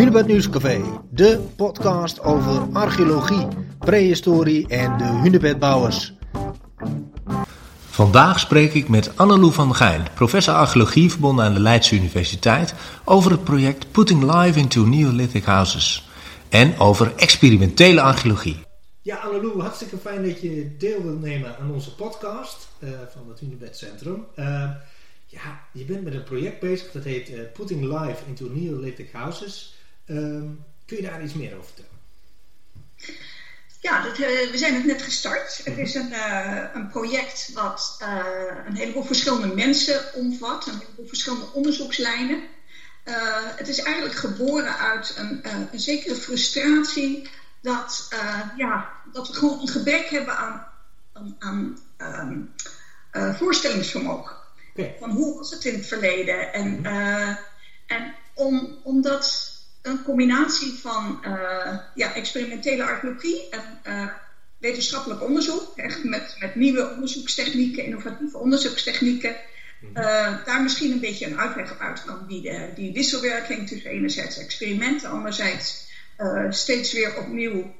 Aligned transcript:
Hunebed 0.00 0.26
Nieuwscafé, 0.26 0.82
de 1.10 1.40
podcast 1.56 2.20
over 2.20 2.68
archeologie, 2.72 3.46
prehistorie 3.78 4.68
en 4.68 4.98
de 4.98 5.04
hunebedbouwers. 5.04 6.12
Vandaag 7.78 8.40
spreek 8.40 8.74
ik 8.74 8.88
met 8.88 9.16
Annelou 9.16 9.52
van 9.52 9.74
Gijn, 9.74 10.06
professor 10.14 10.54
archeologie 10.54 11.10
verbonden 11.10 11.44
aan 11.44 11.54
de 11.54 11.60
Leidse 11.60 11.94
Universiteit, 11.94 12.74
over 13.04 13.30
het 13.30 13.44
project 13.44 13.90
Putting 13.90 14.34
Life 14.34 14.58
into 14.58 14.86
Neolithic 14.86 15.44
Houses 15.44 16.08
en 16.48 16.78
over 16.78 17.12
experimentele 17.16 18.00
archeologie. 18.00 18.56
Ja, 19.02 19.16
Annelou, 19.16 19.60
hartstikke 19.60 19.96
fijn 19.96 20.22
dat 20.22 20.40
je 20.40 20.76
deel 20.78 21.02
wilt 21.02 21.20
nemen 21.20 21.58
aan 21.58 21.70
onze 21.70 21.94
podcast 21.94 22.68
uh, 22.78 22.90
van 23.12 23.28
het 23.28 23.40
Hunebed 23.40 23.76
Centrum. 23.76 24.26
Uh, 24.36 24.46
ja, 25.26 25.60
je 25.72 25.84
bent 25.84 26.04
met 26.04 26.14
een 26.14 26.24
project 26.24 26.60
bezig 26.60 26.92
dat 26.92 27.04
heet 27.04 27.30
uh, 27.30 27.40
Putting 27.52 27.82
Life 27.82 28.22
into 28.28 28.48
Neolithic 28.52 29.08
Houses. 29.12 29.78
Um, 30.10 30.64
kun 30.86 30.96
je 30.96 31.02
daar 31.02 31.22
iets 31.22 31.34
meer 31.34 31.52
over 31.56 31.64
vertellen? 31.64 31.90
Ja, 33.80 34.02
dat, 34.02 34.18
uh, 34.18 34.50
we 34.50 34.58
zijn 34.58 34.74
het 34.74 34.84
net 34.84 35.02
gestart. 35.02 35.60
Het 35.64 35.78
is 35.78 35.94
een, 35.94 36.10
uh, 36.10 36.64
een 36.74 36.88
project 36.88 37.50
wat 37.52 37.98
uh, 38.02 38.24
een 38.66 38.76
heleboel 38.76 39.04
verschillende 39.04 39.54
mensen 39.54 40.14
omvat, 40.14 40.66
een 40.66 40.78
heleboel 40.78 41.06
verschillende 41.06 41.52
onderzoekslijnen. 41.52 42.42
het 43.56 43.68
is 43.68 43.82
eigenlijk 43.82 44.16
geboren 44.16 44.78
uit 44.78 45.14
een, 45.16 45.40
een 45.72 45.80
zekere 45.80 46.14
frustratie 46.14 47.28
dat, 47.60 48.08
ja, 48.56 48.92
dat 49.12 49.28
we 49.28 49.34
gewoon 49.34 49.60
een 49.60 49.68
gebrek 49.68 50.08
hebben 50.08 50.36
aan, 50.36 50.66
aan, 51.38 51.78
aan 51.96 52.54
um, 53.12 53.34
voorstellingsvermogen. 53.34 54.36
Okay. 54.74 54.96
Van 54.98 55.10
hoe 55.10 55.36
was 55.36 55.50
het 55.50 55.64
in 55.64 55.74
het 55.74 55.86
verleden? 55.86 56.52
En, 56.52 56.84
en 57.86 58.14
om, 58.34 58.78
omdat 58.82 59.58
een 59.82 60.02
combinatie 60.02 60.72
van 60.72 61.18
uh, 61.24 61.78
ja, 61.94 62.14
experimentele 62.14 62.84
archeologie 62.84 63.48
en 63.50 63.80
uh, 63.86 64.08
wetenschappelijk 64.58 65.22
onderzoek, 65.22 65.72
echt 65.76 66.04
met, 66.04 66.36
met 66.38 66.54
nieuwe 66.54 66.90
onderzoekstechnieken, 66.90 67.84
innovatieve 67.84 68.38
onderzoekstechnieken, 68.38 69.36
uh, 69.94 70.44
daar 70.44 70.62
misschien 70.62 70.92
een 70.92 71.00
beetje 71.00 71.26
een 71.26 71.38
uitweg 71.38 71.78
uit 71.78 72.04
kan 72.04 72.26
bieden. 72.26 72.74
Die 72.74 72.92
wisselwerking 72.92 73.68
tussen 73.68 73.90
enerzijds 73.90 74.38
experimenten, 74.38 75.10
anderzijds 75.10 75.88
steeds 76.50 76.92
weer 76.92 77.16
opnieuw 77.16 77.74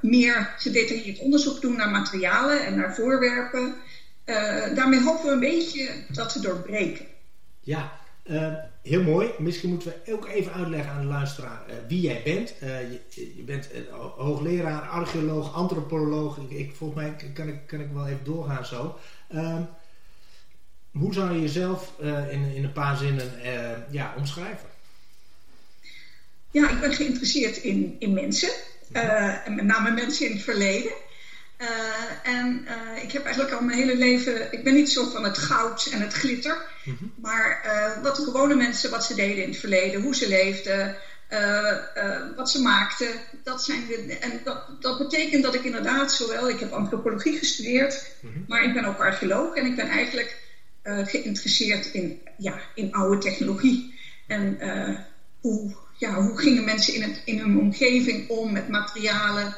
meer 0.00 0.54
gedetailleerd 0.58 1.18
onderzoek 1.18 1.60
doen 1.60 1.76
naar 1.76 1.90
materialen 1.90 2.64
en 2.64 2.76
naar 2.76 2.94
voorwerpen. 2.94 3.74
daarmee 4.74 5.00
hopen 5.00 5.26
we 5.26 5.32
een 5.32 5.40
beetje 5.40 6.04
dat 6.08 6.32
te 6.32 6.40
doorbreken. 6.40 7.06
Ja, 7.60 7.92
heel 8.82 9.02
mooi. 9.02 9.30
Misschien 9.38 9.68
moeten 9.68 9.94
we 10.04 10.12
ook 10.12 10.28
even 10.28 10.52
uitleggen 10.52 10.92
aan 10.92 11.00
de 11.00 11.06
luisteraar 11.06 11.62
uh, 11.68 11.74
wie 11.88 12.00
jij 12.00 12.22
bent. 12.24 12.54
Uh, 12.62 12.80
je, 12.80 13.00
je, 13.36 13.42
bent 13.42 13.68
hoogleraar, 14.16 14.82
archeoloog, 14.82 15.54
antropoloog. 15.54 16.38
Ik, 16.38 16.50
ik, 16.50 16.74
volgens 16.74 17.00
mij 17.00 17.32
kan 17.32 17.48
ik, 17.48 17.66
kan 17.66 17.80
ik 17.80 17.88
wel 17.92 18.06
even 18.06 18.24
doorgaan 18.24 18.64
zo. 18.64 18.98
Uh, 19.34 19.58
hoe 20.90 21.14
zou 21.14 21.34
je 21.34 21.40
jezelf 21.40 21.92
uh, 22.02 22.32
in, 22.32 22.54
in 22.54 22.64
een 22.64 22.72
paar 22.72 22.96
zinnen 22.96 23.30
ja, 23.90 24.14
omschrijven? 24.16 24.68
Ja, 26.50 26.70
ik 26.70 26.80
ben 26.80 26.94
geïnteresseerd 26.94 27.56
in, 27.56 27.96
in 27.98 28.12
mensen. 28.12 28.50
en 28.92 29.54
met 29.54 29.64
name 29.64 29.90
mensen 29.90 30.26
in 30.26 30.32
het 30.32 30.42
verleden. 30.42 30.92
Uh, 31.60 32.36
en 32.36 32.66
uh, 32.68 33.02
ik 33.02 33.12
heb 33.12 33.24
eigenlijk 33.24 33.54
al 33.54 33.60
mijn 33.60 33.78
hele 33.78 33.96
leven. 33.96 34.52
Ik 34.52 34.64
ben 34.64 34.74
niet 34.74 34.90
zo 34.90 35.10
van 35.10 35.24
het 35.24 35.38
goud 35.38 35.88
en 35.92 36.00
het 36.00 36.12
glitter. 36.12 36.56
Mm 36.84 36.96
-hmm. 36.98 37.12
Maar 37.20 37.62
uh, 37.66 38.02
wat 38.02 38.18
gewone 38.18 38.54
mensen, 38.54 38.90
wat 38.90 39.04
ze 39.04 39.14
deden 39.14 39.42
in 39.42 39.48
het 39.48 39.58
verleden, 39.58 40.02
hoe 40.02 40.14
ze 40.14 40.28
leefden, 40.28 40.96
wat 42.36 42.50
ze 42.50 42.62
maakten. 42.62 43.08
Dat 43.42 43.62
zijn 43.62 43.86
de, 43.86 44.18
en 44.20 44.40
dat, 44.44 44.66
dat, 44.80 44.98
betekent 44.98 45.42
dat 45.42 45.54
ik 45.54 45.64
inderdaad 45.64 46.12
zowel. 46.12 46.48
Ik 46.48 46.60
heb 46.60 46.72
antropologie 46.72 47.38
gestudeerd, 47.38 48.12
mm 48.20 48.32
-hmm. 48.32 48.44
maar 48.48 48.64
ik 48.64 48.74
ben 48.74 48.84
ook 48.84 48.98
archeoloog. 48.98 49.54
En 49.54 49.66
ik 49.66 49.76
ben 49.76 49.88
eigenlijk 49.88 50.36
geïnteresseerd 50.82 51.86
in, 51.86 52.20
ja, 52.38 52.60
in 52.74 52.92
oude 52.92 53.18
technologie. 53.18 53.98
En 54.26 54.58
hoe, 55.40 55.76
ja, 55.96 56.14
hoe 56.14 56.38
gingen 56.38 56.64
mensen 56.64 56.94
in, 56.94 57.02
het, 57.02 57.22
in 57.24 57.38
hun 57.38 57.58
omgeving 57.58 58.28
om 58.28 58.52
met 58.52 58.68
materialen. 58.68 59.56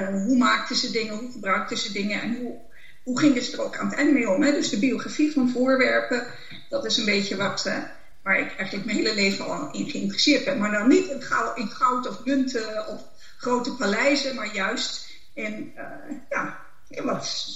Uh, 0.00 0.08
hoe 0.08 0.36
maakten 0.36 0.76
ze 0.76 0.90
dingen, 0.90 1.14
hoe 1.14 1.30
gebruikten 1.30 1.76
ze 1.76 1.92
dingen 1.92 2.20
en 2.20 2.36
hoe, 2.36 2.56
hoe 3.02 3.18
gingen 3.18 3.42
ze 3.42 3.52
er 3.52 3.62
ook 3.62 3.76
aan 3.76 3.86
het 3.86 3.96
eind 3.96 4.12
mee 4.12 4.30
om. 4.30 4.42
Hè? 4.42 4.52
Dus 4.52 4.68
de 4.68 4.78
biografie 4.78 5.32
van 5.32 5.48
voorwerpen, 5.48 6.26
dat 6.68 6.84
is 6.84 6.96
een 6.96 7.04
beetje 7.04 7.36
wat, 7.36 7.64
uh, 7.66 7.78
waar 8.22 8.38
ik 8.38 8.56
eigenlijk 8.56 8.84
mijn 8.84 8.96
hele 8.96 9.14
leven 9.14 9.44
al 9.44 9.72
in 9.72 9.90
geïnteresseerd 9.90 10.44
ben. 10.44 10.58
Maar 10.58 10.70
dan 10.70 10.88
niet 10.88 11.08
in 11.08 11.22
goud, 11.68 12.08
of 12.08 12.24
munten 12.24 12.88
of 12.88 13.02
grote 13.36 13.74
paleizen, 13.74 14.34
maar 14.34 14.54
juist 14.54 15.10
in, 15.34 15.72
uh, 15.76 16.16
ja, 16.30 16.60
in 16.88 17.04
wat, 17.04 17.48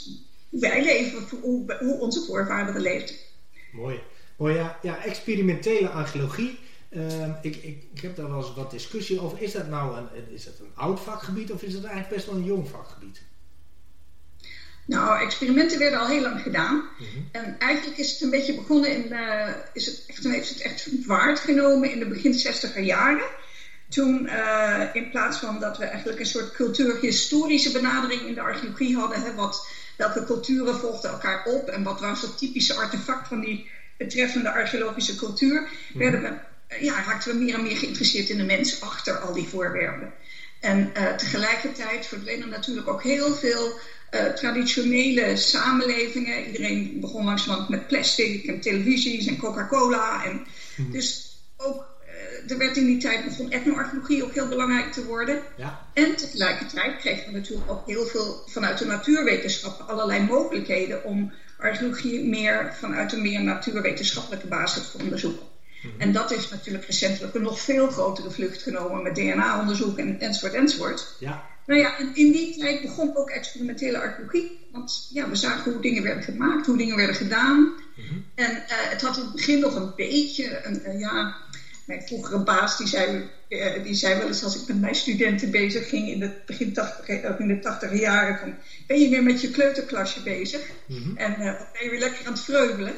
wij 0.50 0.82
leven, 0.82 1.38
hoe, 1.40 1.76
hoe 1.78 2.00
onze 2.00 2.24
voorvaderen 2.24 2.80
leefden. 2.80 3.16
Mooi. 3.72 4.00
Mooi 4.36 4.54
ja, 4.54 4.78
ja, 4.82 5.04
experimentele 5.04 5.88
archeologie 5.88 6.58
Uh, 6.96 7.28
ik, 7.42 7.56
ik, 7.56 7.82
ik, 7.94 8.00
heb 8.00 8.16
daar 8.16 8.28
wel 8.28 8.38
eens 8.38 8.54
wat 8.54 8.70
discussie 8.70 9.20
over. 9.20 9.42
Is 9.42 9.52
dat 9.52 9.68
nou 9.68 9.96
een, 9.96 10.08
is 10.34 10.44
dat 10.44 10.54
een 10.60 10.70
oud 10.74 11.00
vakgebied 11.00 11.52
of 11.52 11.62
is 11.62 11.74
het 11.74 11.84
eigenlijk 11.84 12.14
best 12.14 12.26
wel 12.26 12.34
een 12.34 12.44
jong 12.44 12.68
vakgebied? 12.68 13.22
Nou, 14.86 15.20
experimenten 15.20 15.78
werden 15.78 16.00
al 16.00 16.06
heel 16.06 16.22
lang 16.22 16.40
gedaan. 16.40 16.74
Mm 16.74 17.06
-hmm. 17.12 17.28
En 17.32 17.58
eigenlijk 17.58 17.98
is 17.98 18.12
het 18.12 18.20
een 18.20 18.30
beetje 18.30 18.54
begonnen 18.54 18.90
in, 18.90 19.12
uh, 19.12 19.48
is 19.72 19.86
het 19.86 20.04
echt, 20.06 20.24
heeft 20.24 20.48
het 20.48 20.60
echt 20.60 21.06
waard 21.06 21.38
genomen 21.38 21.90
in 21.90 21.98
de 21.98 22.06
begin 22.06 22.32
60er 22.32 22.80
jaren. 22.80 23.26
Toen, 23.88 24.24
uh, 24.24 24.82
in 24.92 25.10
plaats 25.10 25.38
van 25.38 25.60
dat 25.60 25.78
we 25.78 25.84
eigenlijk 25.84 26.18
een 26.18 26.26
soort 26.26 26.52
cultuurhistorische 26.52 27.72
benadering 27.72 28.20
in 28.20 28.34
de 28.34 28.40
archeologie 28.40 28.96
hadden, 28.96 29.22
hè, 29.22 29.34
wat, 29.34 29.68
welke 29.96 30.24
culturen 30.24 30.74
volgden 30.74 31.10
elkaar 31.10 31.44
op 31.44 31.68
en 31.68 31.82
wat 31.82 32.00
was 32.00 32.22
het 32.22 32.38
typische 32.38 32.74
artefact 32.74 33.28
van 33.28 33.40
die 33.40 33.70
betreffende 33.98 34.52
archeologische 34.52 35.16
cultuur, 35.16 35.60
mm 35.60 35.66
-hmm. 35.66 35.98
werden 35.98 36.22
we 36.22 36.50
ja, 36.80 37.02
raakten 37.02 37.32
we 37.32 37.38
meer 37.38 37.54
en 37.54 37.62
meer 37.62 37.76
geïnteresseerd 37.76 38.28
in 38.28 38.36
de 38.36 38.44
mens 38.44 38.80
achter 38.80 39.18
al 39.18 39.32
die 39.32 39.48
voorwerpen. 39.48 40.10
En 40.60 40.90
uh, 40.96 41.08
tegelijkertijd 41.08 42.06
verdwenen 42.06 42.48
natuurlijk 42.48 42.88
ook 42.88 43.02
heel 43.02 43.34
veel 43.34 43.74
uh, 44.10 44.24
traditionele 44.24 45.36
samenlevingen. 45.36 46.44
Iedereen 46.44 46.90
begon 47.00 47.24
langzamerhand 47.24 47.68
met 47.68 47.86
plastic 47.86 48.46
en 48.46 48.60
televisies 48.60 49.26
en 49.26 49.36
Coca-Cola. 49.36 50.24
En 50.24 50.42
mm. 50.76 50.90
Dus 50.90 51.20
ook, 51.56 51.86
uh, 52.06 52.50
er 52.50 52.58
werd 52.58 52.76
in 52.76 52.86
die 52.86 52.96
tijd 52.96 53.24
begon 53.24 53.50
etnoarcheologie 53.50 54.22
ook 54.22 54.34
heel 54.34 54.48
belangrijk 54.48 54.92
te 54.92 55.04
worden. 55.04 55.40
Ja. 55.56 55.78
En 55.92 56.16
tegelijkertijd 56.16 56.96
kregen 56.96 57.24
we 57.24 57.32
natuurlijk 57.32 57.70
ook 57.70 57.86
heel 57.86 58.06
veel 58.06 58.42
vanuit 58.46 58.78
de 58.78 58.84
natuurwetenschappen 58.84 59.86
allerlei 59.86 60.20
mogelijkheden 60.20 61.04
om 61.04 61.32
archeologie 61.56 62.24
meer 62.24 62.74
vanuit 62.78 63.12
een 63.12 63.22
meer 63.22 63.42
natuurwetenschappelijke 63.42 64.46
basis 64.46 64.90
te 64.90 64.98
onderzoeken. 64.98 65.46
En 65.98 66.12
dat 66.12 66.30
heeft 66.30 66.50
natuurlijk 66.50 66.84
recentelijk 66.84 67.34
een 67.34 67.42
nog 67.42 67.60
veel 67.60 67.90
grotere 67.90 68.30
vlucht 68.30 68.62
genomen 68.62 69.02
met 69.02 69.14
DNA-onderzoek 69.14 69.98
en, 69.98 70.20
enzovoort 70.20 70.52
enzovoort. 70.52 71.16
Ja. 71.18 71.50
Nou 71.66 71.80
ja, 71.80 71.98
en 71.98 72.10
in 72.14 72.32
die 72.32 72.58
tijd 72.58 72.82
begon 72.82 73.16
ook 73.16 73.30
experimentele 73.30 74.00
archeologie. 74.00 74.58
Want 74.72 75.08
ja, 75.12 75.28
we 75.28 75.36
zagen 75.36 75.72
hoe 75.72 75.82
dingen 75.82 76.02
werden 76.02 76.22
gemaakt, 76.22 76.66
hoe 76.66 76.76
dingen 76.76 76.96
werden 76.96 77.16
gedaan. 77.16 77.60
Mm 77.60 78.04
-hmm. 78.08 78.24
En 78.34 78.50
uh, 78.50 78.62
het 78.68 79.02
had 79.02 79.16
in 79.16 79.22
het 79.22 79.32
begin 79.32 79.60
nog 79.60 79.74
een 79.74 79.92
beetje, 79.96 80.60
een, 80.64 80.82
uh, 80.86 81.00
ja, 81.00 81.36
mijn 81.84 82.02
vroegere 82.02 82.38
baas 82.38 82.76
die 82.78 82.86
zei, 82.86 83.28
uh, 83.48 83.82
die 83.82 83.94
zei 83.94 84.18
wel 84.18 84.26
eens 84.26 84.44
als 84.44 84.62
ik 84.62 84.68
met 84.68 84.80
mijn 84.80 84.94
studenten 84.94 85.50
bezig 85.50 85.88
ging 85.88 86.08
in 86.08 86.18
de 86.18 86.30
begin 86.46 86.72
80, 86.72 87.38
in 87.38 87.48
de 87.48 87.58
tachtige 87.58 87.96
jaren 87.96 88.38
van, 88.38 88.54
ben 88.86 89.00
je 89.00 89.08
weer 89.08 89.22
met 89.22 89.40
je 89.40 89.50
kleuterklasje 89.50 90.22
bezig? 90.22 90.70
Mm 90.86 91.02
-hmm. 91.02 91.16
En 91.16 91.36
ben 91.72 91.84
je 91.84 91.90
weer 91.90 92.00
lekker 92.00 92.26
aan 92.26 92.32
het 92.32 92.42
vreugelen? 92.42 92.94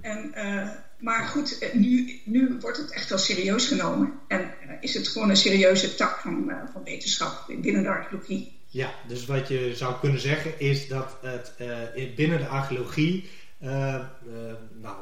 En 0.00 0.32
maar 0.98 1.26
goed, 1.26 1.58
eh, 1.58 1.74
nu, 1.74 2.20
nu 2.24 2.56
wordt 2.60 2.76
het 2.76 2.90
echt 2.90 3.08
wel 3.08 3.18
serieus 3.18 3.66
genomen. 3.66 4.12
En 4.28 4.40
uh, 4.40 4.72
is 4.80 4.94
het 4.94 5.08
gewoon 5.08 5.30
een 5.30 5.36
serieuze 5.36 5.94
tak 5.94 6.18
van, 6.18 6.44
uh, 6.48 6.56
van 6.72 6.84
wetenschap 6.84 7.46
binnen 7.60 7.82
de 7.82 7.88
archeologie. 7.88 8.56
Ja, 8.66 8.94
dus 9.06 9.26
wat 9.26 9.48
je 9.48 9.76
zou 9.76 9.98
kunnen 10.00 10.20
zeggen 10.20 10.60
is 10.60 10.88
dat 10.88 11.16
het 11.20 11.52
binnen 12.16 12.38
de 12.38 12.46
archeologie 12.46 13.30
nou, 14.80 14.96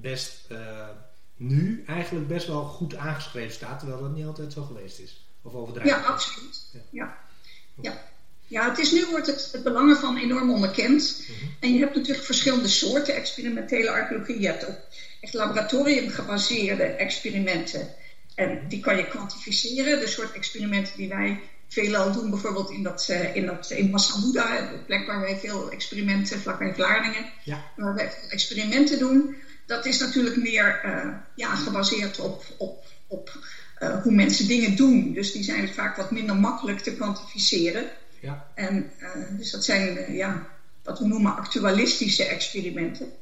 best 0.00 0.48
nu 1.36 1.84
eigenlijk 1.86 2.28
best 2.28 2.46
wel 2.46 2.64
goed 2.64 2.96
aangeschreven 2.96 3.52
staat, 3.52 3.78
terwijl 3.78 4.00
dat 4.00 4.14
niet 4.14 4.26
altijd 4.26 4.52
zo 4.52 4.62
geweest 4.62 4.98
is. 4.98 5.26
Of 5.42 5.54
overdreven. 5.54 5.90
Ja, 5.90 6.02
absoluut. 6.02 6.66
Ja. 6.72 6.80
ja. 6.90 7.16
ja. 7.80 8.10
Ja, 8.50 8.68
het 8.68 8.78
is 8.78 8.92
nu 8.92 9.06
wordt 9.10 9.26
het, 9.26 9.48
het 9.52 9.62
belang 9.62 9.90
ervan 9.90 10.16
enorm 10.16 10.50
onderkend. 10.50 11.24
Mm 11.28 11.34
-hmm. 11.34 11.54
En 11.60 11.72
je 11.72 11.78
hebt 11.78 11.96
natuurlijk 11.96 12.24
verschillende 12.24 12.68
soorten 12.68 13.14
experimentele 13.14 13.90
archeologie. 13.90 14.40
Je 14.40 14.46
hebt 14.46 14.68
ook 14.68 14.78
echt 15.20 15.34
laboratoriumgebaseerde 15.34 16.82
experimenten. 16.82 17.88
En 18.34 18.60
die 18.68 18.80
kan 18.80 18.96
je 18.96 19.08
kwantificeren. 19.08 20.00
De 20.00 20.06
soort 20.06 20.32
experimenten 20.32 20.96
die 20.96 21.08
wij 21.08 21.40
veelal 21.68 22.12
doen, 22.12 22.30
bijvoorbeeld 22.30 22.70
in, 22.70 22.82
dat, 22.82 23.08
uh, 23.10 23.36
in, 23.36 23.46
dat, 23.46 23.70
in 23.70 23.90
Massamuda, 23.90 24.70
de 24.70 24.78
plek 24.86 25.06
waar 25.06 25.20
wij 25.20 25.38
veel 25.38 25.70
experimenten, 25.70 26.40
vlakbij 26.40 26.74
Vlaardingen, 26.74 27.24
ja. 27.44 27.64
waar 27.76 27.94
wij 27.94 28.10
veel 28.10 28.28
experimenten 28.28 28.98
doen. 28.98 29.36
Dat 29.66 29.86
is 29.86 29.98
natuurlijk 29.98 30.36
meer 30.36 30.80
uh, 30.84 31.14
ja, 31.34 31.54
gebaseerd 31.54 32.18
op, 32.18 32.44
op, 32.56 32.84
op 33.06 33.38
hoe 34.02 34.12
mensen 34.12 34.46
dingen 34.46 34.76
doen. 34.76 35.12
Dus 35.12 35.32
die 35.32 35.42
zijn 35.42 35.68
vaak 35.68 35.96
wat 35.96 36.10
minder 36.10 36.36
makkelijk 36.36 36.78
te 36.78 36.94
kwantificeren. 36.94 37.90
Ja. 38.20 38.46
En, 38.54 38.90
dus 39.30 39.50
dat 39.50 39.64
zijn 39.64 40.14
ja, 40.14 40.46
wat 40.82 40.98
we 40.98 41.06
noemen 41.06 41.36
actualistische 41.36 42.24
experimenten. 42.24 43.12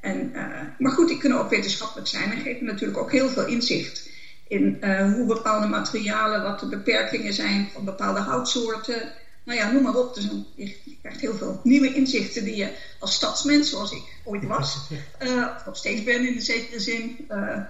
En, 0.00 0.32
maar 0.78 0.92
goed, 0.92 1.08
die 1.08 1.18
kunnen 1.18 1.38
ook 1.38 1.50
wetenschappelijk 1.50 2.08
zijn 2.08 2.30
en 2.30 2.40
geven 2.40 2.66
natuurlijk 2.66 2.98
ook 2.98 3.12
heel 3.12 3.28
veel 3.28 3.46
inzicht 3.46 4.08
in 4.48 4.78
hoe 5.14 5.26
bepaalde 5.26 5.66
materialen, 5.66 6.42
wat 6.42 6.60
de 6.60 6.68
beperkingen 6.68 7.32
zijn 7.32 7.68
van 7.72 7.84
bepaalde 7.84 8.20
houtsoorten, 8.20 9.12
nou 9.48 9.60
ja, 9.60 9.70
noem 9.70 9.82
maar 9.82 9.94
op. 9.94 10.14
Dus 10.14 10.28
je 10.54 10.74
krijgt 11.00 11.20
heel 11.20 11.34
veel 11.34 11.60
nieuwe 11.62 11.94
inzichten 11.94 12.44
die 12.44 12.56
je 12.56 12.72
als 12.98 13.14
stadsmens, 13.14 13.70
zoals 13.70 13.92
ik 13.92 14.02
ooit 14.24 14.46
was, 14.46 14.88
uh, 15.22 15.46
of 15.56 15.64
nog 15.66 15.76
steeds 15.76 16.02
ben 16.02 16.26
in 16.26 16.34
de 16.34 16.40
zekere 16.40 16.80
zin, 16.80 17.16
uh, 17.30 17.60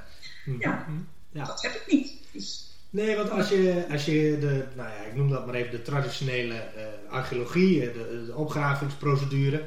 ja, 0.59 0.87
ja, 1.31 1.45
dat 1.45 1.63
heb 1.63 1.75
ik 1.75 1.93
niet. 1.93 2.13
Dus, 2.33 2.63
Nee, 2.91 3.17
want 3.17 3.31
als 3.31 3.49
je, 3.49 3.85
als 3.91 4.05
je 4.05 4.37
de, 4.41 4.65
nou 4.77 4.89
ja, 4.89 5.05
ik 5.05 5.15
noem 5.15 5.31
dat 5.31 5.47
maar 5.47 5.55
even 5.55 5.71
de 5.71 5.83
traditionele 5.83 6.55
uh, 6.55 7.13
archeologie, 7.13 7.81
de, 7.81 8.25
de 8.27 8.35
opgravingsprocedure, 8.35 9.67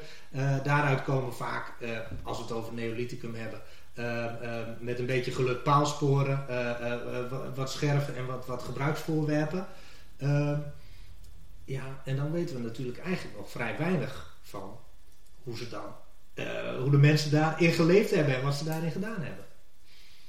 daaruit 0.63 1.03
komen 1.03 1.33
vaak, 1.33 1.73
als 2.23 2.37
we 2.37 2.43
het 2.43 2.51
over 2.51 2.73
Neolithicum 2.73 3.35
hebben, 3.35 3.61
met 4.79 4.99
een 4.99 5.05
beetje 5.05 5.31
geluk 5.31 5.63
paalsporen, 5.63 6.45
wat 7.55 7.71
scherven 7.71 8.15
en 8.15 8.25
wat, 8.25 8.45
wat 8.45 8.63
gebruiksvoorwerpen. 8.63 9.67
Ja, 11.65 12.01
en 12.05 12.15
dan 12.15 12.31
weten 12.31 12.55
we 12.55 12.61
natuurlijk 12.61 12.99
eigenlijk 12.99 13.37
nog 13.37 13.51
vrij 13.51 13.75
weinig 13.77 14.35
van 14.41 14.79
hoe 15.43 15.57
ze 15.57 15.69
dan, 15.69 15.95
hoe 16.79 16.91
de 16.91 16.97
mensen 16.97 17.31
daarin 17.31 17.71
geleefd 17.71 18.11
hebben 18.11 18.35
en 18.35 18.43
wat 18.43 18.55
ze 18.55 18.63
daarin 18.63 18.91
gedaan 18.91 19.21
hebben. 19.21 19.45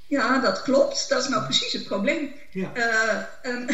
Ja, 0.06 0.40
dat 0.40 0.62
klopt. 0.62 1.08
Dat 1.08 1.22
is 1.22 1.28
nou 1.28 1.44
precies 1.44 1.72
het 1.72 1.84
probleem. 1.84 2.32
Ja. 2.50 2.72
Uh, 3.42 3.68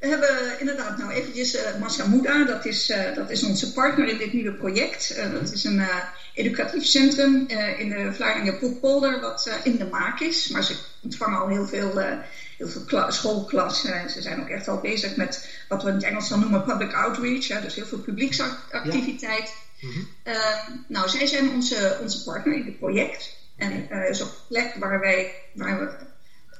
we 0.00 0.06
hebben 0.06 0.60
inderdaad 0.60 0.98
nou 0.98 1.10
eventjes 1.10 1.54
uh, 1.54 1.76
Masamuda, 1.80 2.44
dat 2.44 2.64
is, 2.64 2.90
uh, 2.90 3.14
dat 3.14 3.30
is 3.30 3.42
onze 3.42 3.72
partner 3.72 4.08
in 4.08 4.18
dit 4.18 4.32
nieuwe 4.32 4.52
project. 4.52 5.16
Uh, 5.16 5.32
dat 5.32 5.52
is 5.52 5.64
een 5.64 5.82
educatief 6.34 6.84
centrum 6.84 7.48
in 7.78 7.88
de 7.88 8.10
Vlaardingen 8.12 8.58
Poelpolder 8.58 9.20
wat 9.20 9.60
in 9.62 9.76
de 9.76 9.84
maak 9.84 10.20
is. 10.20 10.48
Maar 10.48 10.64
ze 10.64 10.76
ontvangen 11.02 11.40
al 11.40 11.48
heel 11.48 11.66
veel, 11.66 11.98
heel 12.58 12.68
veel 12.68 13.04
schoolklassen. 13.08 14.10
Ze 14.10 14.22
zijn 14.22 14.40
ook 14.40 14.48
echt 14.48 14.68
al 14.68 14.80
bezig 14.80 15.16
met 15.16 15.48
wat 15.68 15.82
we 15.82 15.88
in 15.88 15.94
het 15.94 16.04
Engels 16.04 16.28
dan 16.28 16.40
noemen 16.40 16.64
public 16.64 16.92
outreach. 16.94 17.62
dus 17.62 17.74
heel 17.74 17.86
veel 17.86 17.98
publieksactiviteit. 17.98 19.54
Ja. 19.76 19.88
Mm 19.88 19.92
-hmm. 19.92 20.84
nou, 20.88 21.08
zij 21.08 21.26
zijn 21.26 21.50
onze, 21.50 21.98
onze 22.02 22.24
partner 22.24 22.54
in 22.54 22.64
dit 22.64 22.78
project. 22.78 23.36
En 23.56 23.86
dat 23.88 24.08
is 24.08 24.22
ook 24.22 24.28
een 24.28 24.46
plek 24.48 24.74
waar, 24.78 25.00
wij, 25.00 25.34
waar 25.54 25.80
we 25.80 25.92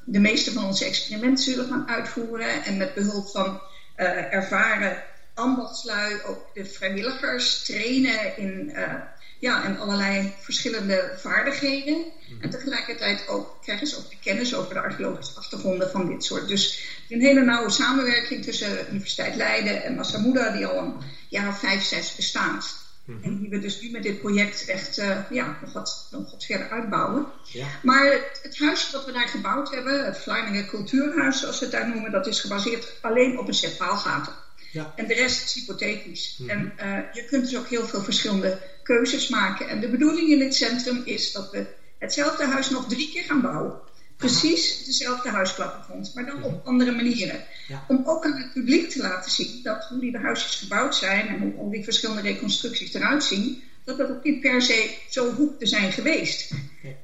de 0.04 0.18
meeste 0.18 0.52
van 0.52 0.64
onze 0.64 0.84
experimenten 0.84 1.44
zullen 1.44 1.66
gaan 1.66 1.88
uitvoeren. 1.88 2.64
En 2.64 2.76
met 2.76 2.94
behulp 2.94 3.28
van 3.28 3.60
uh, 3.96 4.34
ervaren 4.34 5.02
ambachtslui 5.34 6.20
ook 6.26 6.54
de 6.54 6.64
vrijwilligers 6.64 7.64
trainen 7.64 8.36
in, 8.36 8.72
uh, 8.76 8.94
ja, 9.38 9.64
in 9.64 9.78
allerlei 9.78 10.32
verschillende 10.38 11.12
vaardigheden. 11.16 11.96
Mhm. 12.28 12.42
En 12.42 12.50
tegelijkertijd 12.50 13.28
ook 13.28 13.58
krijgen 13.62 13.86
ze 13.86 13.96
ook 13.96 14.10
de 14.10 14.18
kennis 14.20 14.54
over 14.54 14.74
de 14.74 14.80
archeologische 14.80 15.38
achtergronden 15.38 15.90
van 15.90 16.08
dit 16.08 16.24
soort. 16.24 16.48
Dus 16.48 16.88
een 17.08 17.20
hele 17.20 17.44
nauwe 17.44 17.70
samenwerking 17.70 18.44
tussen 18.44 18.86
Universiteit 18.90 19.34
Leiden 19.34 19.82
en 19.82 19.94
Massamuda, 19.94 20.50
die 20.50 20.66
al 20.66 20.78
een 20.78 20.94
jaar 21.28 21.48
of 21.48 21.58
vijf, 21.58 21.82
zes 21.82 22.14
bestaat. 22.14 22.79
Mhm. 23.04 23.24
En 23.24 23.38
die 23.38 23.48
we 23.48 23.58
dus 23.58 23.80
nu 23.80 23.90
met 23.90 24.02
dit 24.02 24.18
project 24.18 24.64
echt 24.64 24.98
uh, 24.98 25.18
ja, 25.30 25.58
nog, 25.60 25.72
wat, 25.72 26.08
nog 26.10 26.30
wat 26.30 26.44
verder 26.44 26.68
uitbouwen. 26.68 27.26
Ja. 27.52 27.66
Maar 27.82 28.12
het, 28.12 28.38
het, 28.42 28.58
huis 28.58 28.90
dat 28.90 29.04
we 29.04 29.12
daar 29.12 29.28
gebouwd 29.28 29.70
hebben, 29.70 30.04
het 30.04 30.18
Vlaardingen 30.18 30.66
Cultuurhuis 30.66 31.38
zoals 31.38 31.58
we 31.58 31.64
het 31.64 31.74
daar 31.74 31.88
noemen, 31.88 32.10
dat 32.10 32.26
is 32.26 32.40
gebaseerd 32.40 32.94
alleen 33.00 33.38
op 33.38 33.48
een 33.48 33.54
set 33.54 33.76
paalgaten. 33.76 34.32
Ja. 34.70 34.92
En 34.96 35.06
de 35.06 35.14
rest 35.14 35.44
is 35.44 35.54
hypothetisch. 35.54 36.36
Mhm. 36.38 36.50
En 36.50 36.72
uh, 36.82 36.98
je 37.12 37.24
kunt 37.24 37.44
dus 37.44 37.56
ook 37.56 37.68
heel 37.68 37.86
veel 37.86 38.02
verschillende 38.02 38.58
keuzes 38.82 39.28
maken. 39.28 39.68
En 39.68 39.80
de 39.80 39.88
bedoeling 39.88 40.30
in 40.30 40.38
dit 40.38 40.54
centrum 40.54 41.02
is 41.04 41.32
dat 41.32 41.50
we 41.50 41.66
hetzelfde 41.98 42.44
huis 42.44 42.70
nog 42.70 42.88
drie 42.88 43.10
keer 43.10 43.24
gaan 43.24 43.40
bouwen. 43.40 43.78
Precies 44.20 44.84
dezelfde 44.84 45.30
huisklappengrond, 45.30 46.14
maar 46.14 46.26
dan 46.26 46.42
op 46.42 46.66
andere 46.66 46.92
manieren. 46.92 47.44
Om 47.88 48.02
ook 48.04 48.24
aan 48.24 48.36
het 48.36 48.52
publiek 48.52 48.90
te 48.90 49.00
laten 49.00 49.30
zien 49.30 49.60
dat 49.62 49.86
hoe 49.88 50.00
die 50.00 50.16
huisjes 50.16 50.54
gebouwd 50.54 50.94
zijn 50.96 51.28
en 51.28 51.40
hoe 51.40 51.54
al 51.58 51.70
die 51.70 51.84
verschillende 51.84 52.22
reconstructies 52.22 52.94
eruit 52.94 53.24
zien, 53.24 53.62
dat 53.84 53.96
dat 53.98 54.10
ook 54.10 54.24
niet 54.24 54.40
per 54.40 54.62
se 54.62 54.96
zo 55.08 55.32
hoeft 55.34 55.58
te 55.58 55.66
zijn 55.66 55.92
geweest. 55.92 56.50